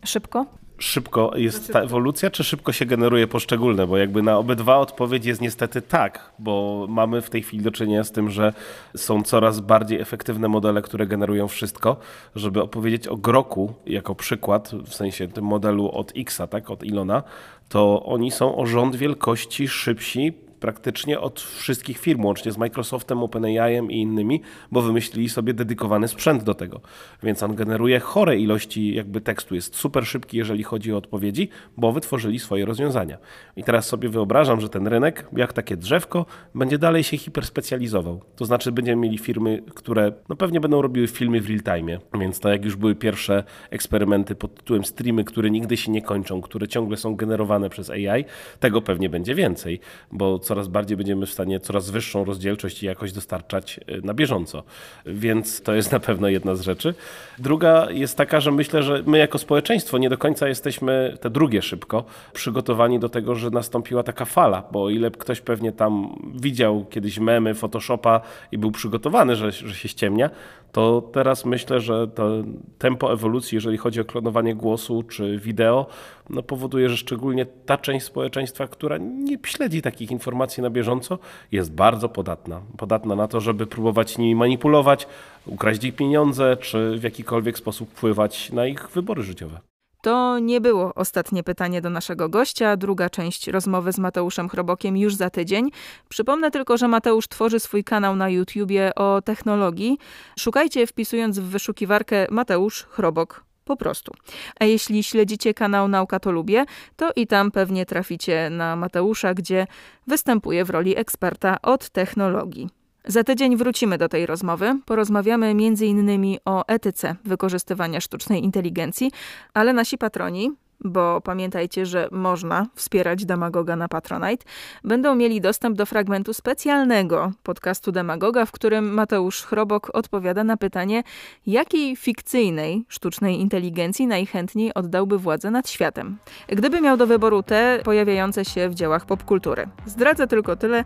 Szybko, 0.06 0.46
Szybko 0.78 1.32
jest 1.36 1.74
ta 1.74 1.82
ewolucja, 1.82 2.30
czy 2.30 2.44
szybko 2.44 2.72
się 2.72 2.86
generuje 2.86 3.28
poszczególne? 3.28 3.88
Bo 3.88 3.98
jakby 3.98 4.22
na 4.22 4.38
obydwa 4.38 4.78
odpowiedź 4.78 5.26
jest 5.26 5.42
niestety 5.42 5.82
tak, 5.82 6.32
bo 6.40 6.86
mamy 6.90 7.22
w 7.22 7.30
tej 7.30 7.44
chwili 7.44 7.64
do 7.64 7.72
czynienia 7.72 8.04
z 8.04 8.12
tym, 8.12 8.30
że 8.30 8.54
są 8.96 9.24
coraz 9.24 9.60
bardziej 9.60 10.02
efektywne 10.02 10.48
modele, 10.48 10.82
które 10.82 11.08
generują 11.08 11.48
wszystko. 11.48 11.98
Żeby 12.36 12.62
opowiedzieć 12.62 13.08
o 13.08 13.18
Groku 13.18 13.74
jako 13.86 14.16
przykład, 14.16 14.72
w 14.86 14.94
sensie 14.94 15.28
tym 15.28 15.46
modelu 15.46 15.92
od 15.92 16.12
Xa, 16.16 16.48
tak, 16.48 16.70
od 16.70 16.84
Ilona, 16.84 17.24
to 17.70 18.04
oni 18.04 18.32
są 18.32 18.56
o 18.56 18.66
rząd 18.66 18.96
wielkości 18.96 19.68
szybsi 19.68 20.34
praktycznie 20.60 21.20
od 21.20 21.42
wszystkich 21.42 21.98
firm, 21.98 22.26
łącznie 22.26 22.52
z 22.52 22.58
Microsoftem, 22.58 23.18
OpenAI'em 23.18 23.92
i 23.92 24.02
innymi, 24.02 24.42
bo 24.72 24.82
wymyślili 24.82 25.30
sobie 25.30 25.54
dedykowany 25.54 26.08
sprzęt 26.08 26.44
do 26.44 26.54
tego. 26.54 26.82
Więc 27.24 27.44
on 27.44 27.56
generuje 27.56 28.00
chore 28.00 28.38
ilości 28.38 28.96
jakby 28.96 29.22
tekstu, 29.22 29.56
jest 29.56 29.76
super 29.76 30.06
szybki, 30.06 30.38
jeżeli 30.38 30.64
chodzi 30.64 30.94
o 30.94 30.98
odpowiedzi, 30.98 31.50
bo 31.78 31.92
wytworzyli 31.92 32.40
swoje 32.40 32.66
rozwiązania. 32.66 33.18
I 33.56 33.64
teraz 33.64 33.88
sobie 33.88 34.10
wyobrażam, 34.10 34.62
że 34.62 34.70
ten 34.70 34.88
rynek, 34.88 35.28
jak 35.38 35.54
takie 35.54 35.78
drzewko, 35.78 36.26
będzie 36.56 36.78
dalej 36.78 37.04
się 37.04 37.18
hiperspecjalizował. 37.18 38.22
To 38.36 38.46
znaczy 38.46 38.72
będziemy 38.72 39.02
mieli 39.02 39.18
firmy, 39.18 39.64
które 39.76 40.12
no 40.30 40.36
pewnie 40.36 40.60
będą 40.60 40.82
robiły 40.82 41.08
filmy 41.08 41.42
w 41.42 41.50
real 41.50 41.80
time, 41.80 42.00
więc 42.20 42.40
to 42.40 42.50
jak 42.50 42.66
już 42.66 42.76
były 42.76 42.96
pierwsze 42.96 43.44
eksperymenty 43.70 44.36
pod 44.36 44.56
tytułem 44.56 44.86
streamy, 44.86 45.24
które 45.24 45.50
nigdy 45.50 45.78
się 45.78 45.92
nie 45.92 46.02
kończą, 46.02 46.42
które 46.42 46.68
ciągle 46.68 46.98
są 46.98 47.16
generowane 47.16 47.70
przez 47.70 47.90
AI, 47.90 48.26
tego 48.60 48.82
pewnie 48.82 49.10
będzie 49.10 49.36
więcej, 49.36 49.80
bo 50.12 50.40
coraz 50.46 50.68
bardziej 50.68 50.98
będziemy 50.98 51.26
w 51.26 51.32
stanie 51.32 51.60
coraz 51.60 51.90
wyższą 51.90 52.26
rozdzielczość 52.26 52.84
i 52.84 52.86
jakość 52.86 53.14
dostarczać 53.14 53.80
y, 53.90 54.02
na 54.04 54.14
bieżąco. 54.14 54.64
Więc 55.06 55.62
to 55.62 55.74
jest 55.74 55.92
na 55.92 56.00
pewno 56.00 56.28
jedna 56.28 56.56
z 56.56 56.62
rzeczy. 56.62 56.94
Druga 57.40 57.88
jest 57.92 58.18
taka, 58.18 58.40
że 58.40 58.52
myślę, 58.52 58.84
że 58.84 59.04
my 59.06 59.18
jako 59.18 59.38
społeczeństwo 59.38 59.98
nie 59.98 60.10
do 60.10 60.18
końca 60.18 60.48
jesteśmy, 60.48 61.18
te 61.22 61.30
drugie 61.30 61.62
szybko, 61.62 62.04
przygotowani 62.34 63.00
do 63.00 63.10
tego, 63.10 63.36
że 63.36 63.50
nastąpiła 63.50 64.04
taka 64.04 64.26
fala, 64.26 64.64
bo 64.72 64.84
o 64.84 64.90
ile 64.90 65.12
ktoś 65.12 65.42
pewnie 65.42 65.72
tam 65.72 66.16
widział 66.36 66.86
kiedyś 66.90 67.20
memy, 67.20 67.54
Photoshopa 67.54 68.22
i 68.52 68.58
był 68.58 68.72
przygotowany, 68.72 69.36
że, 69.36 69.52
że 69.52 69.76
się 69.76 69.90
ściemnia, 69.90 70.30
to 70.76 71.02
teraz 71.14 71.46
myślę, 71.46 71.82
że 71.82 72.08
to 72.08 72.30
tempo 72.78 73.14
ewolucji, 73.14 73.56
jeżeli 73.56 73.78
chodzi 73.78 74.02
o 74.02 74.06
klonowanie 74.06 74.56
głosu 74.56 75.04
czy 75.04 75.40
wideo, 75.40 75.86
no 76.30 76.44
powoduje, 76.44 76.90
że 76.90 76.98
szczególnie 76.98 77.46
ta 77.46 77.78
część 77.78 78.06
społeczeństwa, 78.06 78.68
która 78.68 78.98
nie 78.98 79.38
śledzi 79.46 79.82
takich 79.82 80.12
informacji 80.12 80.64
na 80.64 80.70
bieżąco, 80.70 81.20
jest 81.52 81.72
bardzo 81.72 82.10
podatna. 82.10 82.62
Podatna 82.78 83.16
na 83.16 83.28
to, 83.28 83.42
żeby 83.42 83.68
próbować 83.68 84.18
nimi 84.18 84.36
manipulować, 84.36 85.08
ukraść 85.46 85.84
ich 85.84 85.96
pieniądze, 85.96 86.58
czy 86.58 86.98
w 86.98 87.04
jakikolwiek 87.04 87.58
sposób 87.58 87.90
wpływać 87.90 88.52
na 88.52 88.68
ich 88.68 88.90
wybory 88.90 89.24
życiowe. 89.24 89.75
To 90.06 90.40
nie 90.40 90.62
było 90.62 90.94
ostatnie 90.96 91.44
pytanie 91.44 91.82
do 91.82 91.90
naszego 91.90 92.30
gościa. 92.30 92.78
Druga 92.78 93.10
część 93.10 93.48
rozmowy 93.48 93.92
z 93.92 93.98
Mateuszem 93.98 94.50
Chrobokiem 94.50 94.98
już 94.98 95.16
za 95.16 95.30
tydzień. 95.30 95.72
Przypomnę 96.10 96.52
tylko, 96.52 96.78
że 96.78 96.88
Mateusz 96.88 97.28
tworzy 97.28 97.60
swój 97.60 97.84
kanał 97.84 98.16
na 98.16 98.30
YouTubie 98.30 98.96
o 98.96 99.22
technologii. 99.22 99.98
Szukajcie 100.40 100.88
wpisując 100.88 101.40
w 101.40 101.44
wyszukiwarkę 101.44 102.28
Mateusz 102.32 102.84
Chrobok. 102.84 103.44
Po 103.64 103.78
prostu. 103.78 104.14
A 104.60 104.66
jeśli 104.66 105.04
śledzicie 105.04 105.54
kanał 105.54 105.88
Nauka 105.88 106.20
to 106.20 106.32
Lubię, 106.32 106.66
to 106.96 107.12
i 107.16 107.28
tam 107.28 107.52
pewnie 107.52 107.86
traficie 107.86 108.50
na 108.50 108.76
Mateusza, 108.76 109.34
gdzie 109.34 109.68
występuje 110.08 110.66
w 110.66 110.70
roli 110.70 110.98
eksperta 110.98 111.62
od 111.62 111.90
technologii. 111.90 112.85
Za 113.08 113.24
tydzień 113.24 113.58
wrócimy 113.58 113.98
do 113.98 114.10
tej 114.10 114.26
rozmowy. 114.26 114.80
Porozmawiamy 114.86 115.48
m.in. 115.48 116.38
o 116.46 116.68
etyce 116.68 117.16
wykorzystywania 117.24 118.02
sztucznej 118.02 118.44
inteligencji, 118.44 119.12
ale 119.54 119.74
nasi 119.74 119.98
patroni, 119.98 120.52
bo 120.84 121.22
pamiętajcie, 121.22 121.86
że 121.86 122.08
można 122.12 122.66
wspierać 122.76 123.26
Demagoga 123.26 123.76
na 123.76 123.88
Patronite, 123.88 124.46
będą 124.84 125.16
mieli 125.16 125.42
dostęp 125.42 125.78
do 125.78 125.86
fragmentu 125.86 126.34
specjalnego 126.34 127.32
podcastu 127.44 127.92
Demagoga, 127.92 128.46
w 128.46 128.52
którym 128.52 128.94
Mateusz 128.94 129.44
Chrobok 129.44 129.92
odpowiada 129.94 130.44
na 130.44 130.58
pytanie, 130.58 131.04
jakiej 131.48 131.96
fikcyjnej 131.96 132.86
sztucznej 132.88 133.40
inteligencji 133.40 134.08
najchętniej 134.08 134.74
oddałby 134.74 135.18
władzę 135.18 135.52
nad 135.52 135.70
światem. 135.70 136.18
Gdyby 136.48 136.82
miał 136.82 136.98
do 136.98 137.08
wyboru 137.08 137.44
te 137.44 137.80
pojawiające 137.84 138.46
się 138.46 138.70
w 138.70 138.76
dziełach 138.76 139.06
popkultury. 139.06 139.68
Zdradzę 139.86 140.28
tylko 140.28 140.56
tyle, 140.56 140.84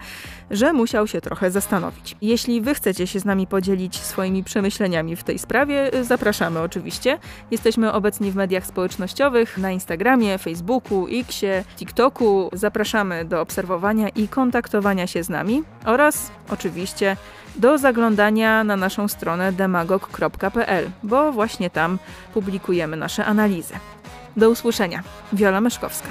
że 0.52 0.74
musiał 0.74 1.08
się 1.08 1.22
trochę 1.22 1.52
zastanowić. 1.52 2.18
Jeśli 2.22 2.62
wy 2.62 2.74
chcecie 2.74 3.08
się 3.08 3.20
z 3.20 3.26
nami 3.26 3.48
podzielić 3.48 3.98
swoimi 4.00 4.44
przemyśleniami 4.44 5.16
w 5.16 5.24
tej 5.24 5.40
sprawie, 5.40 5.92
zapraszamy 6.02 6.60
oczywiście. 6.60 7.18
Jesteśmy 7.52 7.94
obecni 7.94 8.32
w 8.32 8.36
mediach 8.36 8.66
społecznościowych, 8.66 9.58
na 9.58 9.72
Instagramie, 9.80 10.38
Facebooku, 10.38 11.08
Xie, 11.08 11.64
TikToku. 11.78 12.50
Zapraszamy 12.54 13.26
do 13.26 13.42
obserwowania 13.42 14.10
i 14.10 14.28
kontaktowania 14.28 15.08
się 15.08 15.24
z 15.24 15.30
nami 15.30 15.64
oraz 15.86 16.32
oczywiście 16.50 17.18
do 17.56 17.78
zaglądania 17.78 18.64
na 18.64 18.76
naszą 18.76 19.08
stronę 19.08 19.52
demagog.pl, 19.52 20.90
bo 21.04 21.32
właśnie 21.32 21.70
tam 21.70 22.00
publikujemy 22.34 22.98
nasze 22.98 23.26
analizy. 23.26 23.74
Do 24.38 24.50
usłyszenia. 24.50 25.04
Wiola 25.34 25.62
Myszkowska. 25.62 26.10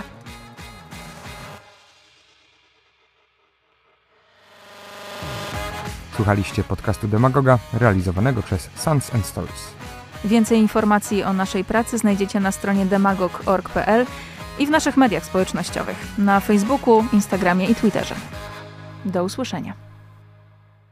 Słuchaliście 6.16 6.64
podcastu 6.64 7.08
Demagoga 7.08 7.58
realizowanego 7.72 8.42
przez 8.42 8.70
Sons 8.74 9.14
and 9.14 9.26
Stories. 9.26 9.77
Więcej 10.24 10.58
informacji 10.58 11.24
o 11.24 11.32
naszej 11.32 11.64
pracy 11.64 11.98
znajdziecie 11.98 12.40
na 12.40 12.52
stronie 12.52 12.86
demagog.org.pl 12.86 14.06
i 14.58 14.66
w 14.66 14.70
naszych 14.70 14.96
mediach 14.96 15.24
społecznościowych 15.24 15.96
na 16.18 16.40
Facebooku, 16.40 17.04
Instagramie 17.12 17.66
i 17.66 17.74
Twitterze. 17.74 18.14
Do 19.04 19.24
usłyszenia. 19.24 19.87